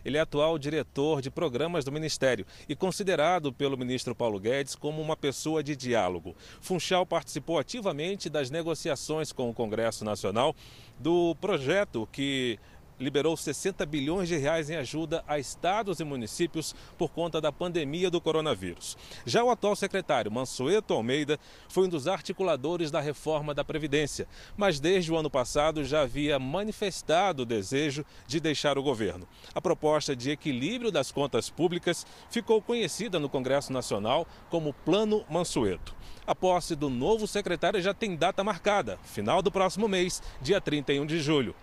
[0.04, 5.00] Ele é atual diretor de programas do Ministério e considerado pelo ministro Paulo Guedes como
[5.00, 6.35] uma pessoa de diálogo.
[6.61, 10.56] Funchal participou ativamente das negociações com o Congresso Nacional
[10.98, 12.59] do projeto que
[13.01, 18.11] liberou 60 bilhões de reais em ajuda a estados e municípios por conta da pandemia
[18.11, 18.97] do coronavírus.
[19.25, 24.79] Já o atual secretário Mansueto Almeida foi um dos articuladores da reforma da Previdência, mas
[24.79, 29.27] desde o ano passado já havia manifestado o desejo de deixar o governo.
[29.55, 35.95] A proposta de equilíbrio das contas públicas ficou conhecida no Congresso Nacional como Plano Mansueto.
[36.27, 41.07] A posse do novo secretário já tem data marcada, final do próximo mês, dia 31
[41.07, 41.55] de julho.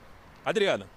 [0.43, 0.96] Adriana.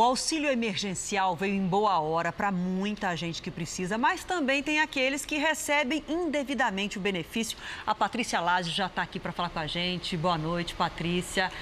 [0.00, 4.80] O auxílio emergencial veio em boa hora para muita gente que precisa, mas também tem
[4.80, 7.58] aqueles que recebem indevidamente o benefício.
[7.86, 10.16] A Patrícia Laje já está aqui para falar com a gente.
[10.16, 11.52] Boa noite, Patrícia.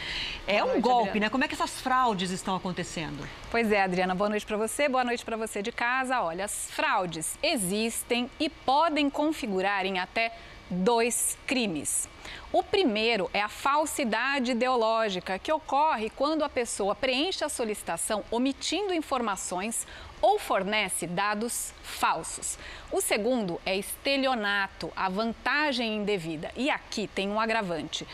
[0.46, 1.26] É boa um noite, golpe, Adriana.
[1.26, 1.30] né?
[1.30, 3.28] Como é que essas fraudes estão acontecendo?
[3.50, 4.14] Pois é, Adriana.
[4.14, 6.20] Boa noite para você, boa noite para você de casa.
[6.20, 10.32] Olha, as fraudes existem e podem configurar em até
[10.70, 12.08] dois crimes.
[12.52, 18.94] O primeiro é a falsidade ideológica, que ocorre quando a pessoa preenche a solicitação omitindo
[18.94, 19.86] informações
[20.20, 22.58] ou fornece dados falsos.
[22.90, 26.50] O segundo é estelionato, a vantagem indevida.
[26.56, 28.06] E aqui tem um agravante.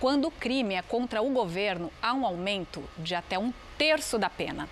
[0.00, 4.28] Quando o crime é contra o governo, há um aumento de até um terço da
[4.28, 4.68] pena.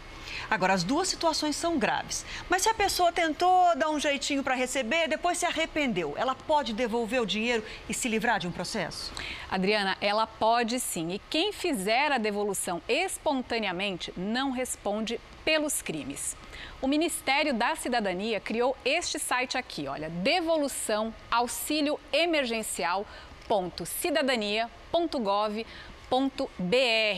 [0.51, 2.25] Agora, as duas situações são graves.
[2.49, 6.73] Mas se a pessoa tentou dar um jeitinho para receber, depois se arrependeu, ela pode
[6.73, 9.13] devolver o dinheiro e se livrar de um processo?
[9.51, 11.13] Adriana, ela pode sim.
[11.13, 16.37] E quem fizer a devolução espontaneamente não responde pelos crimes.
[16.81, 23.07] O Ministério da Cidadania criou este site aqui, olha, devolução auxílio emergencial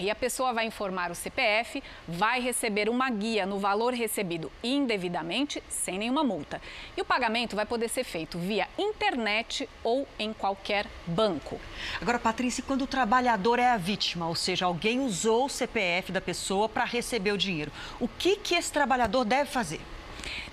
[0.03, 5.63] e a pessoa vai informar o CPF, vai receber uma guia no valor recebido indevidamente,
[5.69, 6.61] sem nenhuma multa.
[6.97, 11.59] E o pagamento vai poder ser feito via internet ou em qualquer banco.
[12.01, 16.21] Agora, Patrícia, quando o trabalhador é a vítima, ou seja, alguém usou o CPF da
[16.21, 19.81] pessoa para receber o dinheiro, o que, que esse trabalhador deve fazer?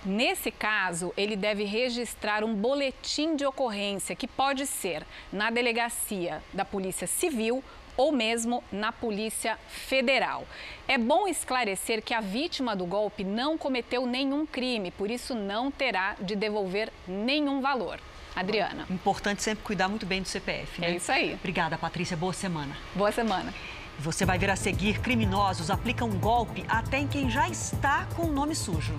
[0.05, 6.63] Nesse caso, ele deve registrar um boletim de ocorrência que pode ser na delegacia da
[6.63, 7.61] Polícia Civil
[7.99, 10.47] ou mesmo na Polícia Federal.
[10.87, 15.69] É bom esclarecer que a vítima do golpe não cometeu nenhum crime, por isso não
[15.69, 17.99] terá de devolver nenhum valor.
[18.33, 18.85] Adriana.
[18.89, 20.91] Importante sempre cuidar muito bem do CPF, né?
[20.91, 21.33] É isso aí.
[21.33, 22.15] Obrigada, Patrícia.
[22.15, 22.77] Boa semana.
[22.95, 23.53] Boa semana.
[23.99, 28.31] Você vai ver a seguir: criminosos aplicam golpe até em quem já está com o
[28.31, 28.93] nome sujo.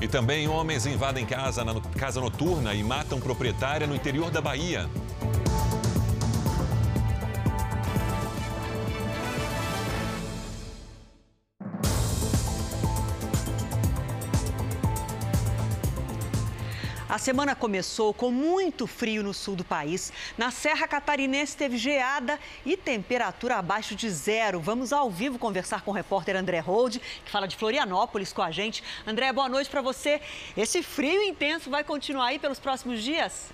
[0.00, 4.88] E também homens invadem casa, na casa noturna e matam proprietária no interior da Bahia.
[17.12, 20.10] A semana começou com muito frio no sul do país.
[20.38, 24.58] Na Serra Catarinense teve geada e temperatura abaixo de zero.
[24.58, 28.50] Vamos ao vivo conversar com o repórter André Hold, que fala de Florianópolis com a
[28.50, 28.82] gente.
[29.06, 30.22] André, boa noite para você.
[30.56, 33.52] Esse frio intenso vai continuar aí pelos próximos dias?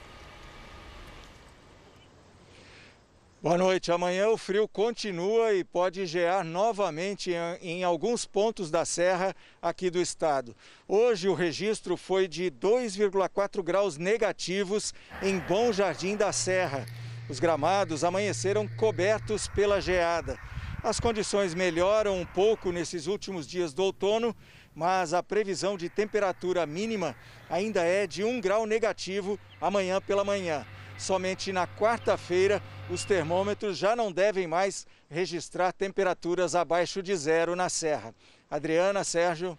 [3.48, 3.90] Boa noite.
[3.90, 9.88] Amanhã o frio continua e pode gear novamente em, em, alguns pontos da serra aqui
[9.88, 10.54] do estado.
[10.86, 16.84] Hoje o registro foi de 2,4 graus negativos em Bom Jardim da Serra.
[17.26, 20.38] Os gramados amanheceram cobertos pela geada.
[20.82, 24.36] As condições melhoram um pouco nesses últimos dias do outono,
[24.74, 27.16] mas a previsão de temperatura mínima
[27.48, 30.66] ainda é de 1 grau negativo amanhã pela manhã.
[30.98, 37.68] Somente na quarta-feira, os termômetros já não devem mais registrar temperaturas abaixo de zero na
[37.68, 38.12] Serra.
[38.50, 39.56] Adriana, Sérgio.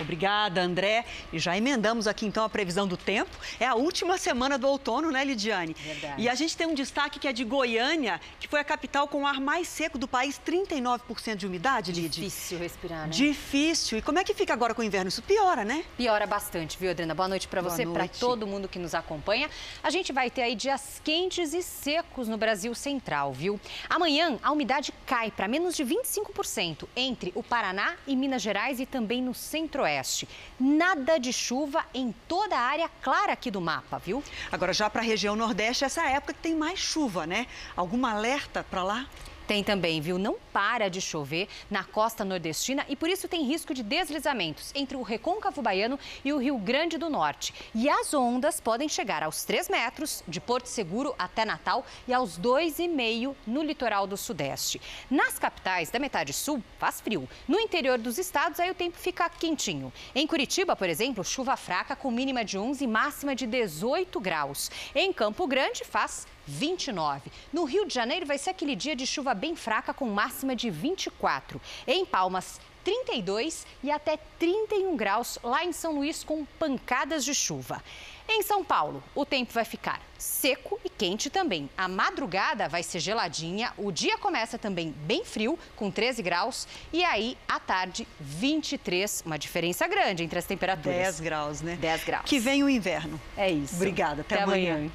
[0.00, 1.04] Obrigada, André.
[1.32, 3.36] E já emendamos aqui então a previsão do tempo.
[3.58, 5.74] É a última semana do outono, né, Lidiane?
[5.74, 6.22] Verdade.
[6.22, 9.22] E a gente tem um destaque que é de Goiânia, que foi a capital com
[9.22, 12.14] o ar mais seco do país, 39% de umidade, Lid.
[12.14, 13.08] Difícil respirar, né?
[13.08, 13.98] Difícil.
[13.98, 15.08] E como é que fica agora com o inverno?
[15.08, 15.84] Isso piora, né?
[15.96, 17.14] Piora bastante, viu, Adriana?
[17.14, 19.50] Boa noite para você, para todo mundo que nos acompanha.
[19.82, 23.60] A gente vai ter aí dias quentes e secos no Brasil Central, viu?
[23.88, 28.86] Amanhã a umidade cai para menos de 25% entre o Paraná e Minas Gerais e
[28.86, 30.28] também no centro oeste.
[30.58, 34.22] Nada de chuva em toda a área clara aqui do mapa, viu?
[34.52, 37.46] Agora, já para a região nordeste, essa é época que tem mais chuva, né?
[37.76, 39.06] Alguma alerta para lá?
[39.48, 40.18] Tem também, viu?
[40.18, 44.94] Não para de chover na costa nordestina e por isso tem risco de deslizamentos entre
[44.94, 47.54] o Recôncavo Baiano e o Rio Grande do Norte.
[47.74, 52.38] E as ondas podem chegar aos 3 metros de Porto Seguro até Natal e aos
[52.38, 54.82] 2,5 no litoral do Sudeste.
[55.10, 57.26] Nas capitais da metade sul, faz frio.
[57.48, 59.90] No interior dos estados, aí o tempo fica quentinho.
[60.14, 64.70] Em Curitiba, por exemplo, chuva fraca com mínima de 11 e máxima de 18 graus.
[64.94, 67.30] Em Campo Grande, faz 29.
[67.52, 70.70] No Rio de Janeiro vai ser aquele dia de chuva bem fraca com máxima de
[70.70, 71.60] 24.
[71.86, 77.82] Em Palmas, 32 e até 31 graus lá em São Luís com pancadas de chuva.
[78.30, 81.68] Em São Paulo, o tempo vai ficar seco e quente também.
[81.76, 87.02] A madrugada vai ser geladinha, o dia começa também bem frio, com 13 graus, e
[87.04, 90.98] aí à tarde 23, uma diferença grande entre as temperaturas.
[90.98, 91.76] 10 graus, né?
[91.80, 92.24] 10 graus.
[92.26, 93.18] Que vem o inverno.
[93.36, 93.76] É isso.
[93.76, 94.74] Obrigada, até, até amanhã.
[94.74, 94.90] amanhã.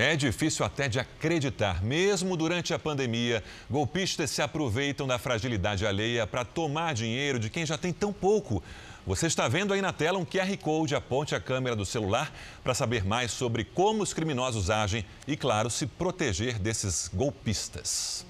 [0.00, 1.82] É difícil até de acreditar.
[1.82, 7.66] Mesmo durante a pandemia, golpistas se aproveitam da fragilidade alheia para tomar dinheiro de quem
[7.66, 8.62] já tem tão pouco.
[9.06, 12.32] Você está vendo aí na tela um QR Code, aponte a câmera do celular
[12.64, 18.24] para saber mais sobre como os criminosos agem e, claro, se proteger desses golpistas.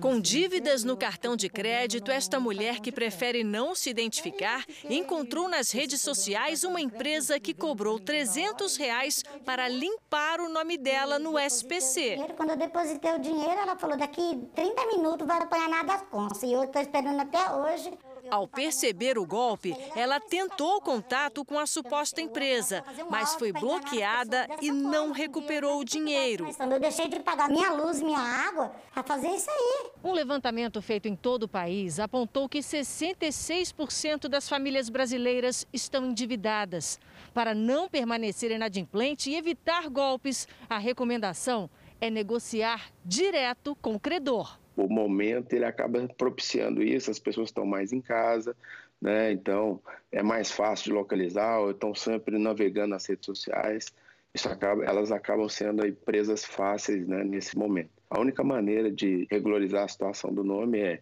[0.00, 5.70] Com dívidas no cartão de crédito, esta mulher que prefere não se identificar encontrou nas
[5.70, 12.16] redes sociais uma empresa que cobrou 300 reais para limpar o nome dela no SPC.
[12.36, 16.42] Quando eu depositei o dinheiro, ela falou: daqui 30 minutos vai apanhar nada as contas.
[16.42, 17.90] E eu estou esperando até hoje.
[18.30, 24.70] Ao perceber o golpe, ela tentou contato com a suposta empresa, mas foi bloqueada e
[24.70, 26.46] não recuperou o dinheiro.
[26.58, 29.90] Eu deixei de pagar minha luz, minha água, para fazer isso aí.
[30.02, 36.98] Um levantamento feito em todo o país apontou que 66% das famílias brasileiras estão endividadas.
[37.32, 44.58] Para não permanecer inadimplente e evitar golpes, a recomendação é negociar direto com o credor
[44.76, 48.54] o momento ele acaba propiciando isso, as pessoas estão mais em casa,
[49.00, 49.32] né?
[49.32, 49.80] Então
[50.12, 53.92] é mais fácil de localizar, ou estão sempre navegando nas redes sociais.
[54.34, 57.90] Isso acaba, elas acabam sendo aí presas fáceis, né, nesse momento.
[58.10, 61.00] A única maneira de regularizar a situação do nome é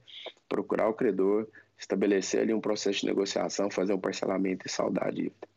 [0.49, 5.11] procurar o credor, estabelecer ali um processo de negociação, fazer um parcelamento e saldar a
[5.11, 5.54] dívida.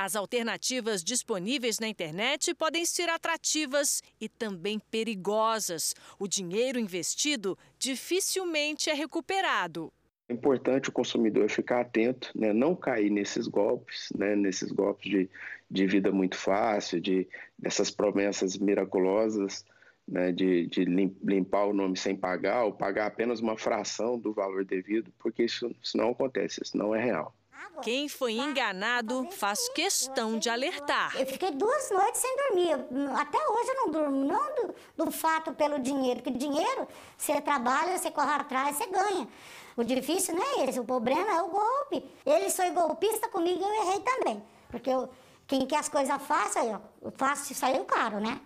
[0.00, 5.92] As alternativas disponíveis na internet podem ser atrativas e também perigosas.
[6.20, 9.92] O dinheiro investido dificilmente é recuperado.
[10.28, 12.52] É importante o consumidor ficar atento, né?
[12.52, 14.36] não cair nesses golpes, né?
[14.36, 15.28] nesses golpes de,
[15.68, 17.26] de vida muito fácil, de
[17.58, 19.66] dessas promessas miraculosas,
[20.06, 20.30] né?
[20.30, 25.12] de, de limpar o nome sem pagar ou pagar apenas uma fração do valor devido,
[25.18, 27.34] porque isso, isso não acontece, isso não é real.
[27.82, 31.16] Quem foi enganado faz questão de alertar.
[31.16, 32.74] Eu fiquei duas noites sem dormir.
[33.16, 34.24] Até hoje eu não durmo.
[34.24, 39.28] Não do, do fato pelo dinheiro, porque dinheiro, você trabalha, você corre atrás, você ganha.
[39.76, 42.04] O difícil não é esse, o problema é o golpe.
[42.26, 44.42] Ele foi golpista comigo, eu errei também.
[44.68, 45.08] Porque eu,
[45.46, 46.66] quem quer as coisas fáceis,
[47.00, 48.40] eu faço saiu caro, né?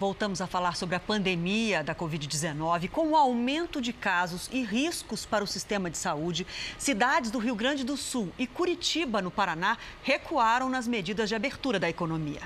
[0.00, 2.88] Voltamos a falar sobre a pandemia da Covid-19.
[2.88, 6.46] Com o aumento de casos e riscos para o sistema de saúde,
[6.78, 11.78] cidades do Rio Grande do Sul e Curitiba, no Paraná, recuaram nas medidas de abertura
[11.78, 12.40] da economia.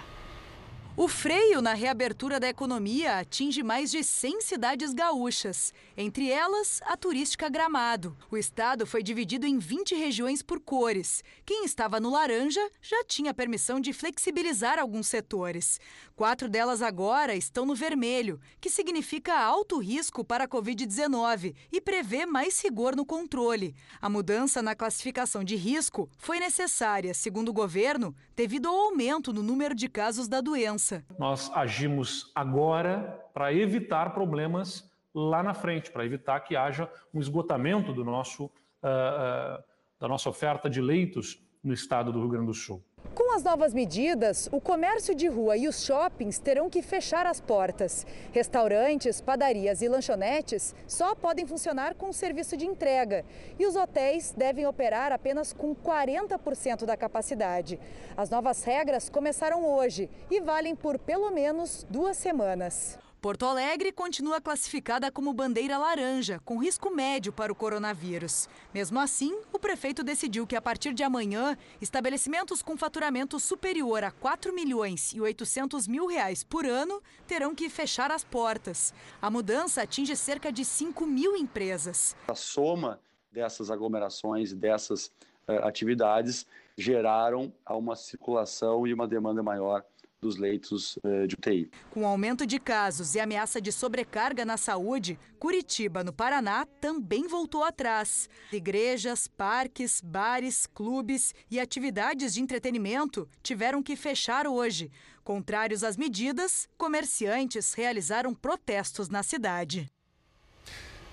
[0.96, 6.96] O freio na reabertura da economia atinge mais de 100 cidades gaúchas, entre elas a
[6.96, 8.16] turística Gramado.
[8.30, 11.24] O estado foi dividido em 20 regiões por cores.
[11.44, 15.80] Quem estava no laranja já tinha permissão de flexibilizar alguns setores.
[16.14, 22.24] Quatro delas agora estão no vermelho, que significa alto risco para a Covid-19 e prevê
[22.24, 23.74] mais rigor no controle.
[24.00, 29.42] A mudança na classificação de risco foi necessária, segundo o governo, devido ao aumento no
[29.42, 30.83] número de casos da doença.
[31.18, 37.92] Nós agimos agora para evitar problemas lá na frente, para evitar que haja um esgotamento
[37.92, 39.64] do nosso, uh, uh,
[39.98, 42.84] da nossa oferta de leitos no estado do Rio Grande do Sul.
[43.12, 47.40] Com as novas medidas, o comércio de rua e os shoppings terão que fechar as
[47.40, 48.06] portas.
[48.32, 53.24] Restaurantes, padarias e lanchonetes só podem funcionar com serviço de entrega.
[53.58, 57.78] E os hotéis devem operar apenas com 40% da capacidade.
[58.16, 63.03] As novas regras começaram hoje e valem por pelo menos duas semanas.
[63.24, 68.50] Porto Alegre continua classificada como bandeira laranja, com risco médio para o coronavírus.
[68.74, 74.10] Mesmo assim, o prefeito decidiu que a partir de amanhã, estabelecimentos com faturamento superior a
[74.10, 78.92] 4 milhões e 800 mil reais por ano terão que fechar as portas.
[79.22, 82.14] A mudança atinge cerca de 5 mil empresas.
[82.28, 83.00] A soma
[83.32, 85.06] dessas aglomerações e dessas
[85.48, 86.46] uh, atividades
[86.76, 89.82] geraram uma circulação e uma demanda maior
[90.24, 91.70] dos leitos eh, de UTI.
[91.90, 97.28] Com o aumento de casos e ameaça de sobrecarga na saúde, Curitiba, no Paraná, também
[97.28, 98.28] voltou atrás.
[98.50, 104.90] Igrejas, parques, bares, clubes e atividades de entretenimento tiveram que fechar hoje.
[105.22, 109.90] Contrários às medidas, comerciantes realizaram protestos na cidade.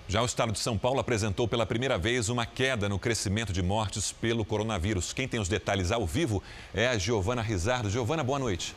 [0.08, 3.62] Já o estado de São Paulo apresentou pela primeira vez uma queda no crescimento de
[3.62, 5.12] mortes pelo coronavírus.
[5.12, 6.42] Quem tem os detalhes ao vivo
[6.74, 7.88] é a Giovana Rizardo.
[7.88, 8.74] Giovana, boa noite.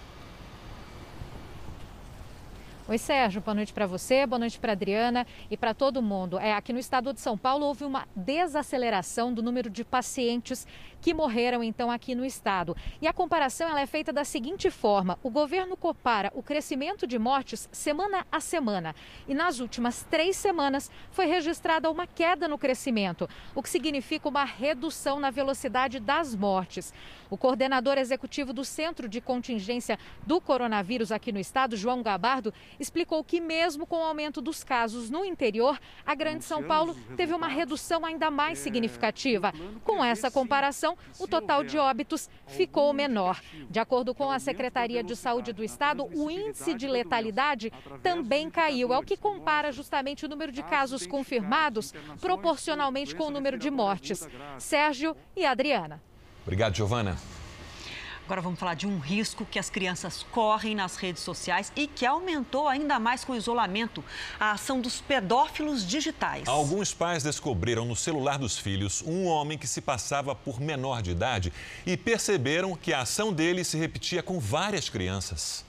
[2.88, 6.38] Oi, Sérgio, boa noite para você, boa noite para Adriana e para todo mundo.
[6.38, 10.68] É, aqui no estado de São Paulo houve uma desaceleração do número de pacientes
[11.02, 12.78] que morreram então aqui no estado.
[13.02, 17.18] E a comparação ela é feita da seguinte forma: o governo compara o crescimento de
[17.18, 18.96] mortes semana a semana.
[19.28, 24.44] E nas últimas três semanas foi registrada uma queda no crescimento, o que significa uma
[24.44, 26.94] redução na velocidade das mortes.
[27.32, 33.24] O coordenador executivo do Centro de Contingência do Coronavírus aqui no estado, João Gabardo, explicou
[33.24, 37.48] que, mesmo com o aumento dos casos no interior, a Grande São Paulo teve uma
[37.48, 39.54] redução ainda mais significativa.
[39.84, 43.42] Com essa comparação, o total de óbitos ficou menor.
[43.70, 47.72] De acordo com a Secretaria de Saúde do Estado, o índice de letalidade
[48.02, 48.94] também caiu.
[48.94, 53.70] É o que compara justamente o número de casos confirmados proporcionalmente com o número de
[53.70, 54.28] mortes.
[54.58, 56.02] Sérgio e Adriana.
[56.44, 57.18] Obrigado, Giovana.
[58.26, 62.08] Agora vamos falar de um risco que as crianças correm nas redes sociais e que
[62.08, 64.04] aumentou ainda mais com o isolamento:
[64.40, 66.48] a ação dos pedófilos digitais.
[66.48, 71.12] Alguns pais descobriram no celular dos filhos um homem que se passava por menor de
[71.12, 71.54] idade
[71.86, 75.64] e perceberam que a ação dele se repetia com várias crianças.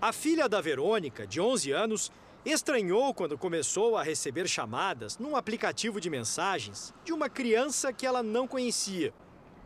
[0.00, 2.10] A filha da Verônica, de 11 anos,
[2.42, 8.22] estranhou quando começou a receber chamadas num aplicativo de mensagens de uma criança que ela
[8.22, 9.12] não conhecia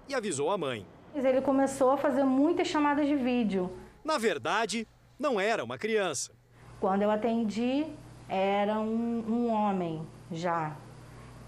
[0.08, 0.84] e avisou a mãe.
[1.24, 3.70] Ele começou a fazer muitas chamadas de vídeo.
[4.04, 4.86] Na verdade,
[5.18, 6.32] não era uma criança.
[6.80, 7.86] Quando eu atendi,
[8.28, 10.76] era um, um homem já.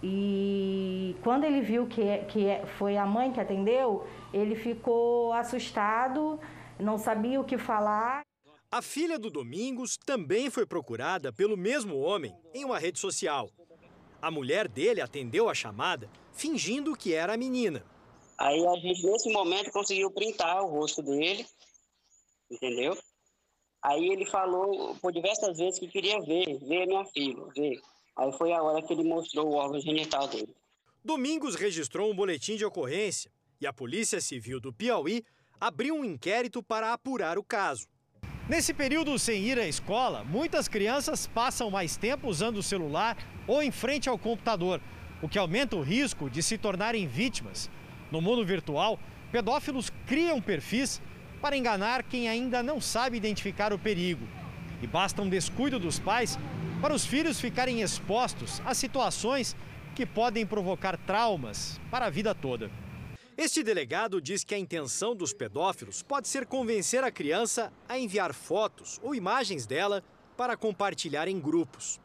[0.02, 2.46] E quando ele viu que, que
[2.78, 6.38] foi a mãe que atendeu, ele ficou assustado,
[6.78, 8.22] não sabia o que falar.
[8.70, 13.50] A filha do Domingos também foi procurada pelo mesmo homem em uma rede social.
[14.20, 17.84] A mulher dele atendeu a chamada fingindo que era a menina.
[18.38, 21.44] Aí a gente, nesse momento, conseguiu printar o rosto dele,
[22.48, 22.96] entendeu?
[23.82, 27.80] Aí ele falou por diversas vezes que queria ver, ver minha filha, ver.
[28.16, 30.54] Aí foi a hora que ele mostrou o órgão genital dele.
[31.04, 33.30] Domingos registrou um boletim de ocorrência
[33.60, 35.24] e a Polícia Civil do Piauí
[35.60, 37.88] abriu um inquérito para apurar o caso.
[38.48, 43.16] Nesse período sem ir à escola, muitas crianças passam mais tempo usando o celular
[43.48, 44.80] ou em frente ao computador,
[45.20, 47.68] o que aumenta o risco de se tornarem vítimas
[48.10, 48.98] no mundo virtual,
[49.30, 51.00] pedófilos criam perfis
[51.40, 54.26] para enganar quem ainda não sabe identificar o perigo.
[54.82, 56.38] E basta um descuido dos pais
[56.80, 59.56] para os filhos ficarem expostos a situações
[59.94, 62.70] que podem provocar traumas para a vida toda.
[63.36, 68.34] Este delegado diz que a intenção dos pedófilos pode ser convencer a criança a enviar
[68.34, 70.02] fotos ou imagens dela
[70.36, 72.00] para compartilhar em grupos.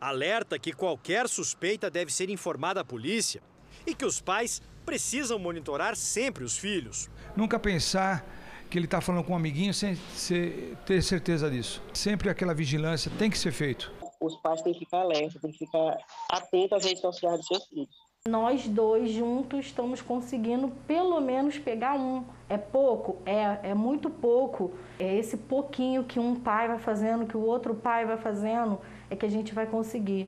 [0.00, 3.42] Alerta que qualquer suspeita deve ser informada à polícia
[3.86, 7.08] e que os pais precisam monitorar sempre os filhos.
[7.36, 8.24] Nunca pensar
[8.70, 11.82] que ele está falando com um amiguinho sem ser, ter certeza disso.
[11.92, 13.92] Sempre aquela vigilância tem que ser feito.
[14.18, 15.98] Os pais têm que ficar alerta, têm que ficar
[16.30, 18.12] atentos às redes sociais dos seus filhos.
[18.26, 22.24] Nós dois juntos estamos conseguindo pelo menos pegar um.
[22.48, 23.20] É pouco?
[23.26, 24.72] É, é muito pouco.
[24.98, 28.80] É esse pouquinho que um pai vai fazendo, que o outro pai vai fazendo,
[29.10, 30.24] é que a gente vai conseguir.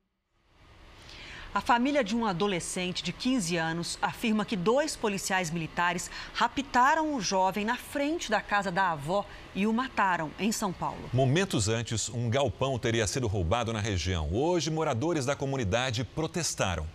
[1.54, 7.20] A família de um adolescente de 15 anos afirma que dois policiais militares raptaram o
[7.20, 9.24] jovem na frente da casa da avó
[9.54, 11.08] e o mataram em São Paulo.
[11.12, 14.28] Momentos antes, um galpão teria sido roubado na região.
[14.32, 16.88] Hoje, moradores da comunidade protestaram.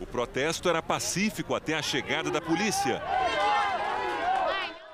[0.00, 3.00] O protesto era pacífico até a chegada da polícia.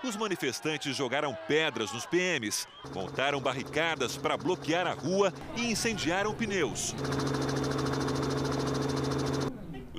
[0.05, 6.95] Os manifestantes jogaram pedras nos PMs, montaram barricadas para bloquear a rua e incendiaram pneus.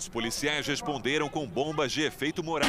[0.02, 2.68] Os policiais responderam com bombas de efeito moral.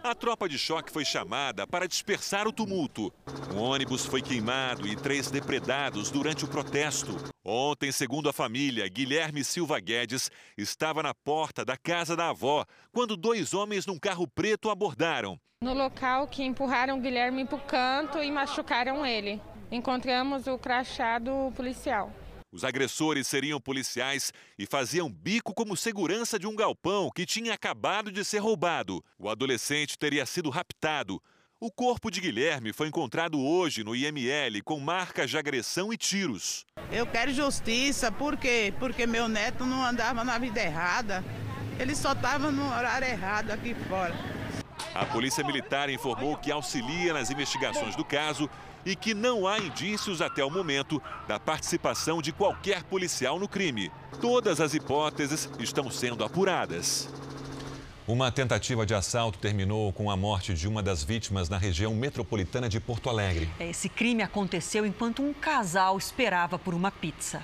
[0.00, 3.12] A tropa de choque foi chamada para dispersar o tumulto.
[3.52, 7.16] Um ônibus foi queimado e três depredados durante o protesto.
[7.44, 13.16] Ontem, segundo a família, Guilherme Silva Guedes estava na porta da casa da avó quando
[13.16, 15.36] dois homens num carro preto abordaram.
[15.60, 19.42] No local que empurraram Guilherme para o canto e machucaram ele.
[19.68, 22.12] Encontramos o crachado policial.
[22.50, 28.10] Os agressores seriam policiais e faziam bico como segurança de um galpão que tinha acabado
[28.10, 29.04] de ser roubado.
[29.18, 31.22] O adolescente teria sido raptado.
[31.60, 36.64] O corpo de Guilherme foi encontrado hoje no IML com marcas de agressão e tiros.
[36.90, 38.72] Eu quero justiça, por quê?
[38.78, 41.22] Porque meu neto não andava na vida errada.
[41.78, 44.14] Ele só estava no horário errado aqui fora.
[44.94, 48.48] A Polícia Militar informou que auxilia nas investigações do caso
[48.84, 53.90] e que não há indícios até o momento da participação de qualquer policial no crime.
[54.20, 57.08] Todas as hipóteses estão sendo apuradas.
[58.08, 62.66] Uma tentativa de assalto terminou com a morte de uma das vítimas na região metropolitana
[62.66, 63.50] de Porto Alegre.
[63.60, 67.42] Esse crime aconteceu enquanto um casal esperava por uma pizza.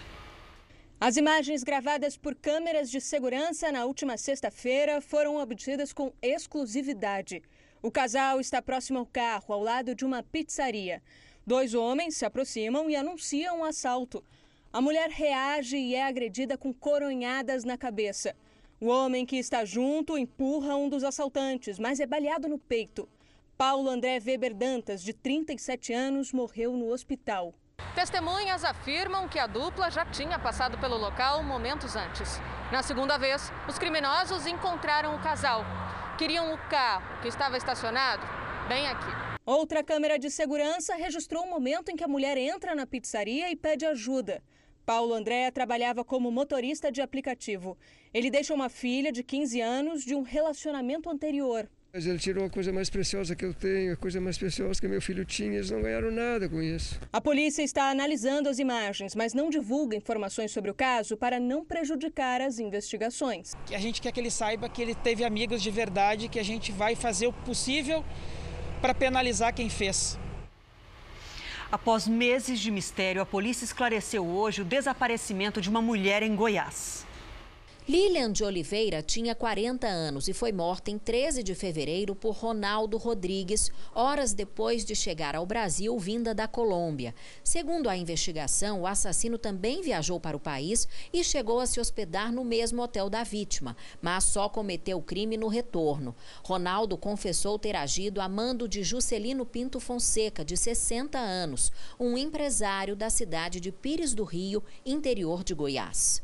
[0.98, 7.42] As imagens gravadas por câmeras de segurança na última sexta-feira foram obtidas com exclusividade.
[7.84, 11.02] O casal está próximo ao carro, ao lado de uma pizzaria.
[11.46, 14.24] Dois homens se aproximam e anunciam um assalto.
[14.72, 18.34] A mulher reage e é agredida com coronhadas na cabeça.
[18.80, 23.06] O homem que está junto empurra um dos assaltantes, mas é baleado no peito.
[23.54, 27.52] Paulo André Weber Dantas, de 37 anos, morreu no hospital.
[27.94, 32.40] Testemunhas afirmam que a dupla já tinha passado pelo local momentos antes.
[32.72, 35.66] Na segunda vez, os criminosos encontraram o casal.
[36.16, 38.22] Queriam o carro que estava estacionado
[38.68, 39.10] bem aqui.
[39.44, 43.56] Outra câmera de segurança registrou o momento em que a mulher entra na pizzaria e
[43.56, 44.40] pede ajuda.
[44.86, 47.76] Paulo André trabalhava como motorista de aplicativo.
[48.12, 51.68] Ele deixa uma filha de 15 anos de um relacionamento anterior.
[51.94, 54.88] Mas ele tirou a coisa mais preciosa que eu tenho, a coisa mais preciosa que
[54.88, 55.54] meu filho tinha.
[55.54, 56.98] Eles não ganharam nada com isso.
[57.12, 61.64] A polícia está analisando as imagens, mas não divulga informações sobre o caso para não
[61.64, 63.52] prejudicar as investigações.
[63.72, 66.72] A gente quer que ele saiba que ele teve amigos de verdade, que a gente
[66.72, 68.04] vai fazer o possível
[68.80, 70.18] para penalizar quem fez.
[71.70, 77.06] Após meses de mistério, a polícia esclareceu hoje o desaparecimento de uma mulher em Goiás.
[77.86, 82.96] Lilian de Oliveira tinha 40 anos e foi morta em 13 de fevereiro por Ronaldo
[82.96, 87.14] Rodrigues, horas depois de chegar ao Brasil vinda da Colômbia.
[87.44, 92.32] Segundo a investigação, o assassino também viajou para o país e chegou a se hospedar
[92.32, 96.16] no mesmo hotel da vítima, mas só cometeu o crime no retorno.
[96.42, 101.70] Ronaldo confessou ter agido a mando de Juscelino Pinto Fonseca, de 60 anos,
[102.00, 106.22] um empresário da cidade de Pires do Rio, interior de Goiás.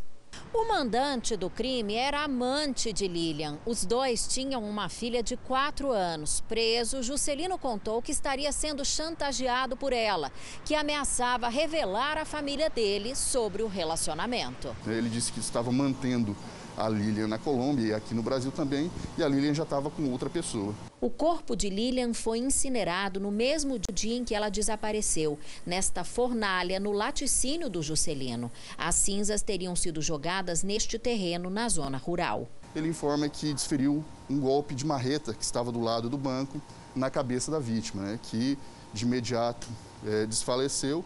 [0.52, 3.58] O mandante do crime era amante de Lilian.
[3.64, 6.42] Os dois tinham uma filha de quatro anos.
[6.48, 10.32] Preso, Juscelino contou que estaria sendo chantageado por ela,
[10.64, 14.74] que ameaçava revelar à família dele sobre o relacionamento.
[14.86, 16.36] Ele disse que estava mantendo
[16.76, 20.10] a Lilian na Colômbia e aqui no Brasil também, e a Lilian já estava com
[20.10, 20.74] outra pessoa.
[21.00, 26.78] O corpo de Lilian foi incinerado no mesmo dia em que ela desapareceu, nesta fornalha
[26.78, 28.50] no laticínio do Juscelino.
[28.76, 32.48] As cinzas teriam sido jogadas neste terreno na zona rural.
[32.74, 36.60] Ele informa que desferiu um golpe de marreta que estava do lado do banco
[36.94, 38.58] na cabeça da vítima, né, que
[38.92, 39.66] de imediato
[40.06, 41.04] é, desfaleceu,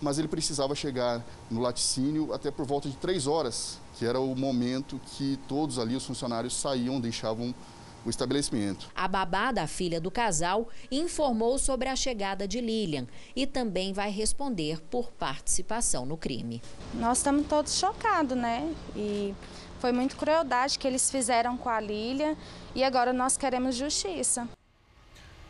[0.00, 4.34] mas ele precisava chegar no laticínio até por volta de três horas que era o
[4.36, 7.52] momento que todos ali, os funcionários, saíam, deixavam
[8.06, 8.88] o estabelecimento.
[8.94, 14.10] A babá da filha do casal informou sobre a chegada de Lilian e também vai
[14.10, 16.62] responder por participação no crime.
[16.94, 18.72] Nós estamos todos chocados, né?
[18.94, 19.34] E
[19.80, 22.36] foi muito crueldade que eles fizeram com a Lilian
[22.74, 24.48] e agora nós queremos justiça.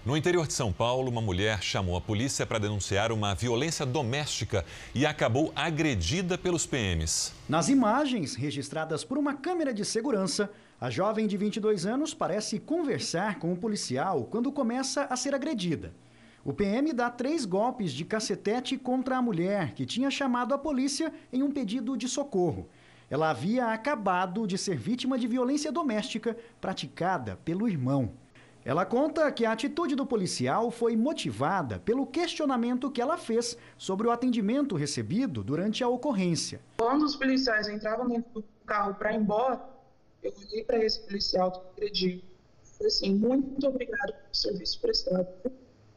[0.06, 4.64] No interior de São Paulo, uma mulher chamou a polícia para denunciar uma violência doméstica
[4.94, 7.34] e acabou agredida pelos PMs.
[7.48, 13.40] Nas imagens registradas por uma câmera de segurança, a jovem de 22 anos parece conversar
[13.40, 15.92] com o policial quando começa a ser agredida.
[16.44, 21.12] O PM dá três golpes de cacetete contra a mulher, que tinha chamado a polícia
[21.32, 22.68] em um pedido de socorro.
[23.10, 28.12] Ela havia acabado de ser vítima de violência doméstica praticada pelo irmão.
[28.68, 34.06] Ela conta que a atitude do policial foi motivada pelo questionamento que ela fez sobre
[34.06, 36.60] o atendimento recebido durante a ocorrência.
[36.76, 39.58] Quando os policiais entravam dentro do carro para ir embora,
[40.22, 42.20] eu olhei para esse policial que agrediu.
[42.76, 45.26] Falei assim, muito obrigado pelo serviço prestado.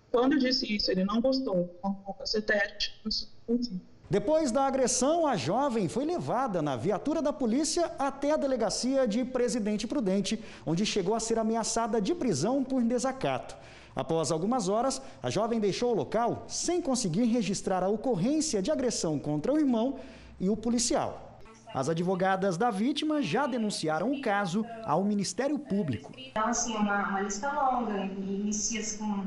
[0.09, 3.01] Quando eu disse isso, ele não gostou, com o cacetete,
[3.49, 3.82] enfim.
[4.12, 9.24] Depois da agressão, a jovem foi levada na viatura da polícia até a delegacia de
[9.24, 13.55] Presidente Prudente, onde chegou a ser ameaçada de prisão por desacato.
[13.95, 19.18] Após algumas horas, a jovem deixou o local sem conseguir registrar a ocorrência de agressão
[19.18, 19.95] contra o irmão
[20.41, 21.39] e o policial.
[21.74, 26.12] As advogadas da vítima já denunciaram o caso ao Ministério Público.
[26.18, 29.24] Então, assim, uma, uma lista longa, inicia com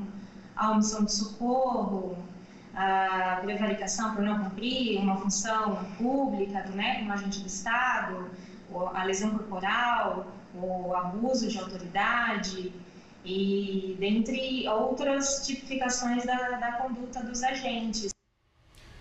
[0.54, 2.18] a omissão de socorro,
[2.76, 8.30] a prevaricação por não cumprir uma função pública, do, né, como agente do Estado,
[8.94, 12.72] a lesão corporal, o abuso de autoridade,
[13.24, 18.10] e dentre outras tipificações da, da conduta dos agentes.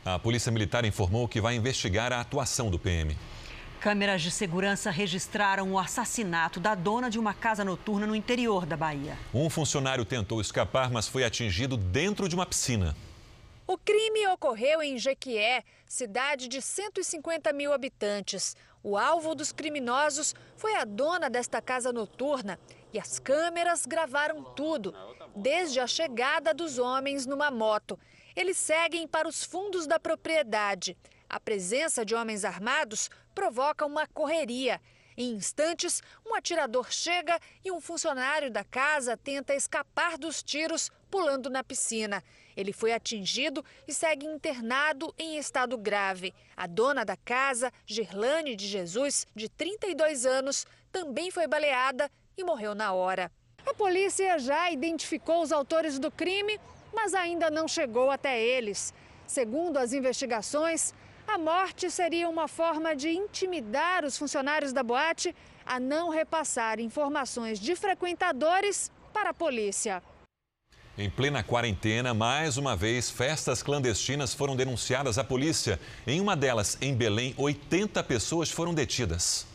[0.05, 3.15] A Polícia Militar informou que vai investigar a atuação do PM.
[3.79, 8.77] Câmeras de segurança registraram o assassinato da dona de uma casa noturna no interior da
[8.77, 9.17] Bahia.
[9.33, 12.95] Um funcionário tentou escapar, mas foi atingido dentro de uma piscina.
[13.65, 18.57] O crime ocorreu em Jequié, cidade de 150 mil habitantes.
[18.83, 22.59] O alvo dos criminosos foi a dona desta casa noturna
[22.91, 24.93] e as câmeras gravaram tudo,
[25.33, 27.97] desde a chegada dos homens numa moto.
[28.35, 30.97] Eles seguem para os fundos da propriedade.
[31.29, 34.81] A presença de homens armados provoca uma correria.
[35.15, 41.49] Em instantes, um atirador chega e um funcionário da casa tenta escapar dos tiros pulando
[41.49, 42.21] na piscina.
[42.55, 46.33] Ele foi atingido e segue internado em estado grave.
[46.55, 52.75] A dona da casa, Gerlane de Jesus, de 32 anos, também foi baleada e morreu
[52.75, 53.31] na hora.
[53.65, 56.59] A polícia já identificou os autores do crime,
[56.93, 58.93] mas ainda não chegou até eles.
[59.25, 60.93] Segundo as investigações,
[61.25, 65.33] a morte seria uma forma de intimidar os funcionários da boate
[65.65, 70.03] a não repassar informações de frequentadores para a polícia.
[70.95, 75.79] Em plena quarentena, mais uma vez, festas clandestinas foram denunciadas à polícia.
[76.05, 79.47] Em uma delas, em Belém, 80 pessoas foram detidas.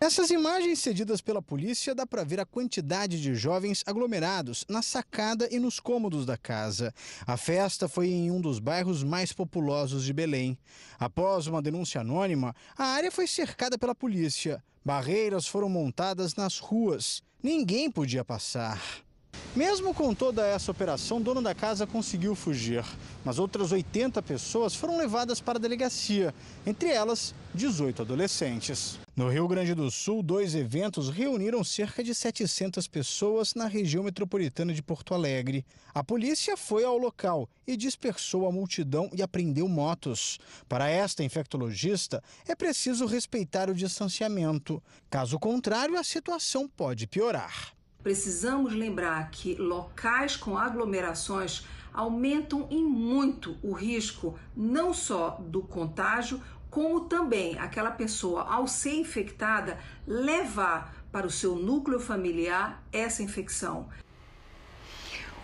[0.00, 5.48] Nessas imagens cedidas pela polícia, dá para ver a quantidade de jovens aglomerados na sacada
[5.48, 6.92] e nos cômodos da casa.
[7.24, 10.58] A festa foi em um dos bairros mais populosos de Belém.
[10.98, 14.60] Após uma denúncia anônima, a área foi cercada pela polícia.
[14.84, 17.22] Barreiras foram montadas nas ruas.
[17.40, 19.06] Ninguém podia passar.
[19.56, 22.84] Mesmo com toda essa operação, o dono da casa conseguiu fugir,
[23.24, 26.34] mas outras 80 pessoas foram levadas para a delegacia,
[26.64, 29.00] entre elas 18 adolescentes.
[29.16, 34.72] No Rio Grande do Sul, dois eventos reuniram cerca de 700 pessoas na região metropolitana
[34.72, 35.66] de Porto Alegre.
[35.92, 40.38] A polícia foi ao local e dispersou a multidão e apreendeu motos.
[40.68, 44.80] Para esta infectologista, é preciso respeitar o distanciamento.
[45.10, 47.77] Caso contrário, a situação pode piorar.
[48.02, 56.40] Precisamos lembrar que locais com aglomerações aumentam em muito o risco não só do contágio,
[56.70, 63.88] como também aquela pessoa, ao ser infectada, levar para o seu núcleo familiar essa infecção.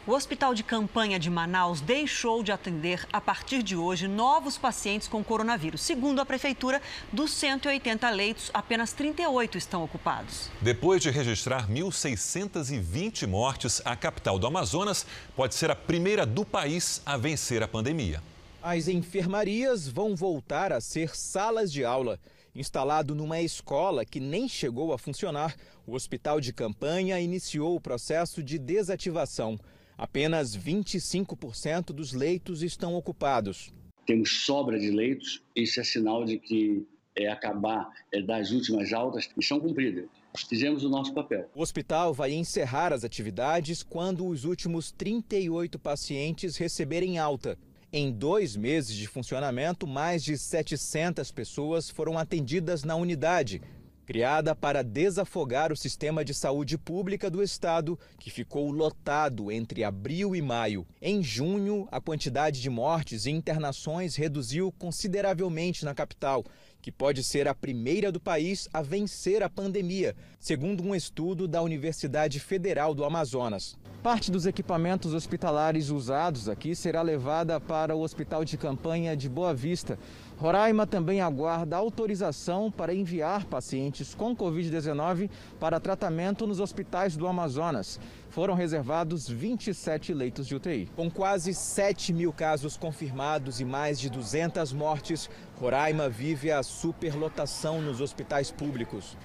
[0.06, 5.08] O Hospital de Campanha de Manaus deixou de atender, a partir de hoje, novos pacientes
[5.08, 5.80] com coronavírus.
[5.80, 10.50] Segundo a Prefeitura, dos 180 leitos, apenas 38 estão ocupados.
[10.60, 17.00] Depois de registrar 1.620 mortes, a capital do Amazonas pode ser a primeira do país
[17.06, 18.22] a vencer a pandemia.
[18.62, 22.20] As enfermarias vão voltar a ser salas de aula.
[22.54, 28.42] Instalado numa escola que nem chegou a funcionar, o hospital de campanha iniciou o processo
[28.42, 29.58] de desativação.
[29.96, 33.72] Apenas 25% dos leitos estão ocupados.
[34.06, 36.86] Temos sobra de leitos, isso é sinal de que
[37.16, 40.04] é acabar é, das últimas altas missão cumprida.
[40.48, 41.48] Fizemos o nosso papel.
[41.54, 47.56] O hospital vai encerrar as atividades quando os últimos 38 pacientes receberem alta.
[47.92, 53.62] Em dois meses de funcionamento, mais de 700 pessoas foram atendidas na unidade,
[54.04, 60.36] criada para desafogar o sistema de saúde pública do estado, que ficou lotado entre abril
[60.36, 60.86] e maio.
[61.00, 66.44] Em junho, a quantidade de mortes e internações reduziu consideravelmente na capital,
[66.82, 71.62] que pode ser a primeira do país a vencer a pandemia, segundo um estudo da
[71.62, 73.78] Universidade Federal do Amazonas.
[74.02, 79.54] Parte dos equipamentos hospitalares usados aqui será levada para o Hospital de Campanha de Boa
[79.54, 79.98] Vista.
[80.36, 85.30] Roraima também aguarda autorização para enviar pacientes com Covid-19
[85.60, 88.00] para tratamento nos hospitais do Amazonas.
[88.30, 90.90] Foram reservados 27 leitos de UTI.
[90.96, 95.30] Com quase 7 mil casos confirmados e mais de 200 mortes,
[95.60, 99.16] Roraima vive a superlotação nos hospitais públicos.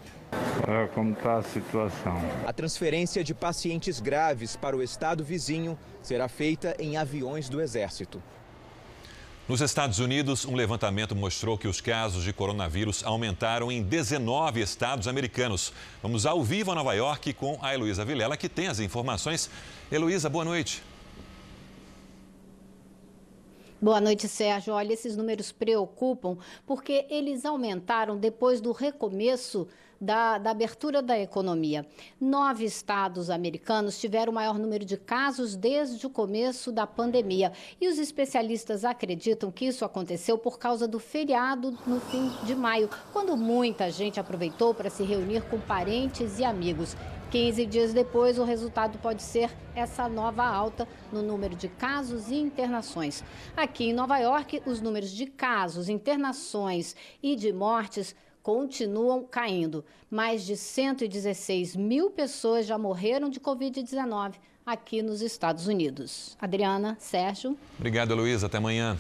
[0.68, 2.18] É, como está a situação?
[2.46, 8.22] A transferência de pacientes graves para o estado vizinho será feita em aviões do Exército.
[9.50, 15.08] Nos Estados Unidos, um levantamento mostrou que os casos de coronavírus aumentaram em 19 estados
[15.08, 15.74] americanos.
[16.04, 19.50] Vamos ao vivo a Nova York com a Heloísa Vilela, que tem as informações.
[19.92, 20.84] Heloísa, boa noite.
[23.82, 24.76] Boa noite, Sérgio.
[24.76, 26.38] Olha, esses números preocupam
[26.68, 29.68] porque eles aumentaram depois do recomeço
[30.00, 31.86] da, da, abertura da economia.
[32.20, 37.52] Nove estados americanos tiveram o maior número de casos desde o começo da pandemia.
[37.80, 42.90] E os especialistas acreditam que isso aconteceu por causa do feriado no fim de maio,
[43.12, 46.96] quando muita gente aproveitou para se reunir com parentes e amigos.
[47.30, 52.36] 15 dias depois, o resultado pode ser essa nova alta no número de casos e
[52.36, 53.24] internações.
[53.56, 59.84] Aqui em Nova York, os números de casos, internações e de mortes continuam caindo.
[60.10, 64.36] Mais de 116 mil pessoas já morreram de Covid-19
[64.66, 66.38] aqui nos Estados Unidos.
[66.40, 67.58] Adriana, Sérgio.
[67.78, 68.44] Obrigado, Luiz.
[68.44, 68.98] Até amanhã.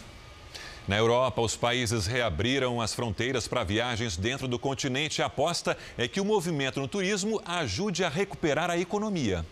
[0.87, 5.21] Na Europa, os países reabriram as fronteiras para viagens dentro do continente.
[5.21, 9.45] A aposta é que o movimento no turismo ajude a recuperar a economia.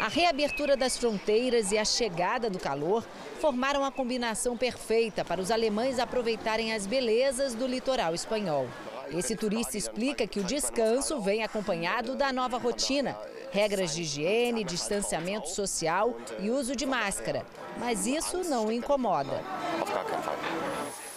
[0.00, 3.04] A reabertura das fronteiras e a chegada do calor
[3.40, 8.66] formaram a combinação perfeita para os alemães aproveitarem as belezas do litoral espanhol.
[9.10, 13.16] Esse turista explica que o descanso vem acompanhado da nova rotina,
[13.50, 17.44] regras de higiene, distanciamento social e uso de máscara.
[17.78, 19.42] Mas isso não o incomoda.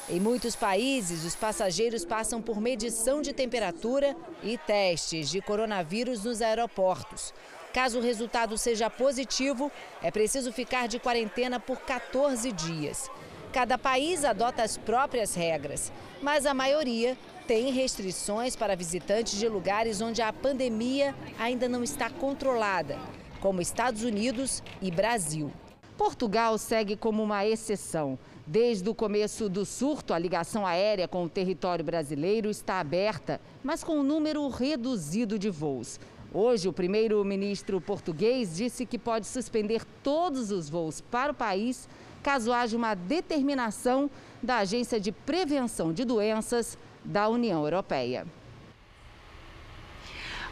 [0.10, 6.42] Em muitos países, os passageiros passam por medição de temperatura e testes de coronavírus nos
[6.42, 7.34] aeroportos.
[7.74, 9.72] Caso o resultado seja positivo,
[10.02, 13.10] é preciso ficar de quarentena por 14 dias.
[13.52, 17.18] Cada país adota as próprias regras, mas a maioria
[17.48, 23.00] tem restrições para visitantes de lugares onde a pandemia ainda não está controlada,
[23.40, 25.50] como Estados Unidos e Brasil.
[25.98, 28.20] Portugal segue como uma exceção.
[28.46, 33.82] Desde o começo do surto, a ligação aérea com o território brasileiro está aberta, mas
[33.82, 36.00] com um número reduzido de voos.
[36.34, 41.88] Hoje, o primeiro-ministro português disse que pode suspender todos os voos para o país
[42.22, 44.12] caso haja uma determinação
[44.44, 46.78] da Agência de Prevenção de Doenças
[47.08, 48.28] da União Europeia.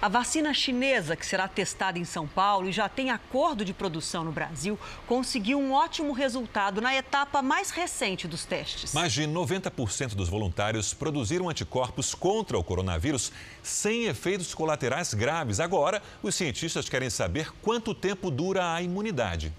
[0.02, 4.24] A vacina chinesa, que será testada em São Paulo e já tem acordo de produção
[4.24, 4.78] no Brasil,
[5.08, 8.94] conseguiu um ótimo resultado na etapa mais recente dos testes.
[8.94, 13.32] Mais de 90% dos voluntários produziram anticorpos contra o coronavírus
[13.64, 15.60] sem efeitos colaterais graves.
[15.60, 19.52] Agora, os cientistas querem saber quanto tempo dura a imunidade.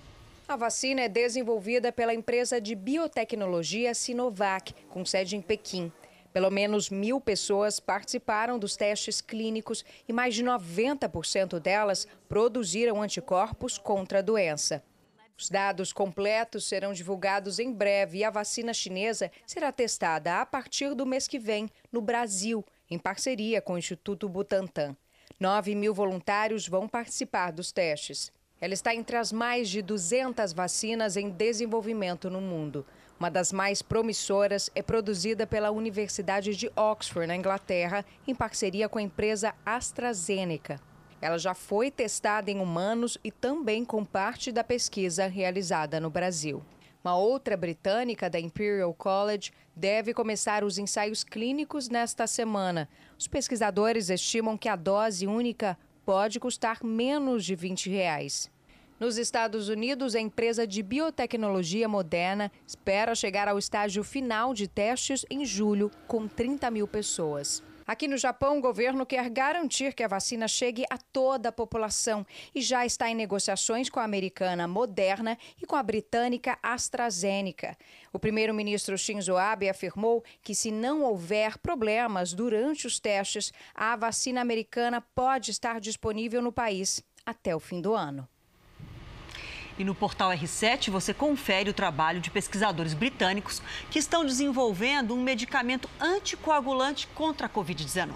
[0.47, 5.91] A vacina é desenvolvida pela empresa de biotecnologia Sinovac, com sede em Pequim.
[6.37, 13.79] Pelo menos mil pessoas participaram dos testes clínicos e mais de 90% delas produziram anticorpos
[13.79, 14.85] contra a doença.
[15.35, 20.95] Os dados completos serão divulgados em breve e a vacina chinesa será testada a partir
[20.95, 24.95] do mês que vem no Brasil, em parceria com o Instituto Butantan.
[25.41, 28.31] 9 mil voluntários vão participar dos testes.
[28.61, 32.85] Ela está entre as mais de 200 vacinas em desenvolvimento no mundo.
[33.19, 38.99] Uma das mais promissoras é produzida pela Universidade de Oxford, na Inglaterra, em parceria com
[38.99, 40.79] a empresa AstraZeneca.
[41.21, 46.63] Ela já foi testada em humanos e também com parte da pesquisa realizada no Brasil.
[47.03, 52.87] Uma outra britânica da Imperial College deve começar os ensaios clínicos nesta semana.
[53.19, 58.51] Os pesquisadores estimam que a dose única pode custar menos de 20 reais.
[58.99, 65.23] Nos Estados Unidos, a empresa de biotecnologia Moderna espera chegar ao estágio final de testes
[65.29, 67.63] em julho, com 30 mil pessoas.
[67.87, 72.27] Aqui no Japão, o governo quer garantir que a vacina chegue a toda a população
[72.55, 77.77] e já está em negociações com a americana Moderna e com a britânica AstraZeneca.
[78.15, 84.41] O primeiro-ministro Shinzo Abe afirmou que, se não houver problemas durante os testes, a vacina
[84.41, 88.27] americana pode estar disponível no país até o fim do ano.
[89.79, 95.23] E no portal R7 você confere o trabalho de pesquisadores britânicos que estão desenvolvendo um
[95.23, 98.11] medicamento anticoagulante contra a Covid-19.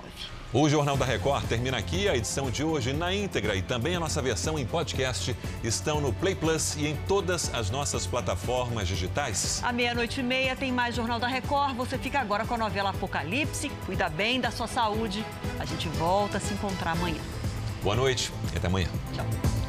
[0.52, 2.08] O Jornal da Record termina aqui.
[2.08, 6.12] A edição de hoje na íntegra e também a nossa versão em podcast estão no
[6.12, 9.60] Play Plus e em todas as nossas plataformas digitais.
[9.62, 11.76] À meia-noite e meia tem mais Jornal da Record.
[11.76, 13.70] Você fica agora com a novela Apocalipse.
[13.86, 15.24] Cuida bem da sua saúde.
[15.60, 17.20] A gente volta a se encontrar amanhã.
[17.80, 18.88] Boa noite e até amanhã.
[19.14, 19.59] Tchau.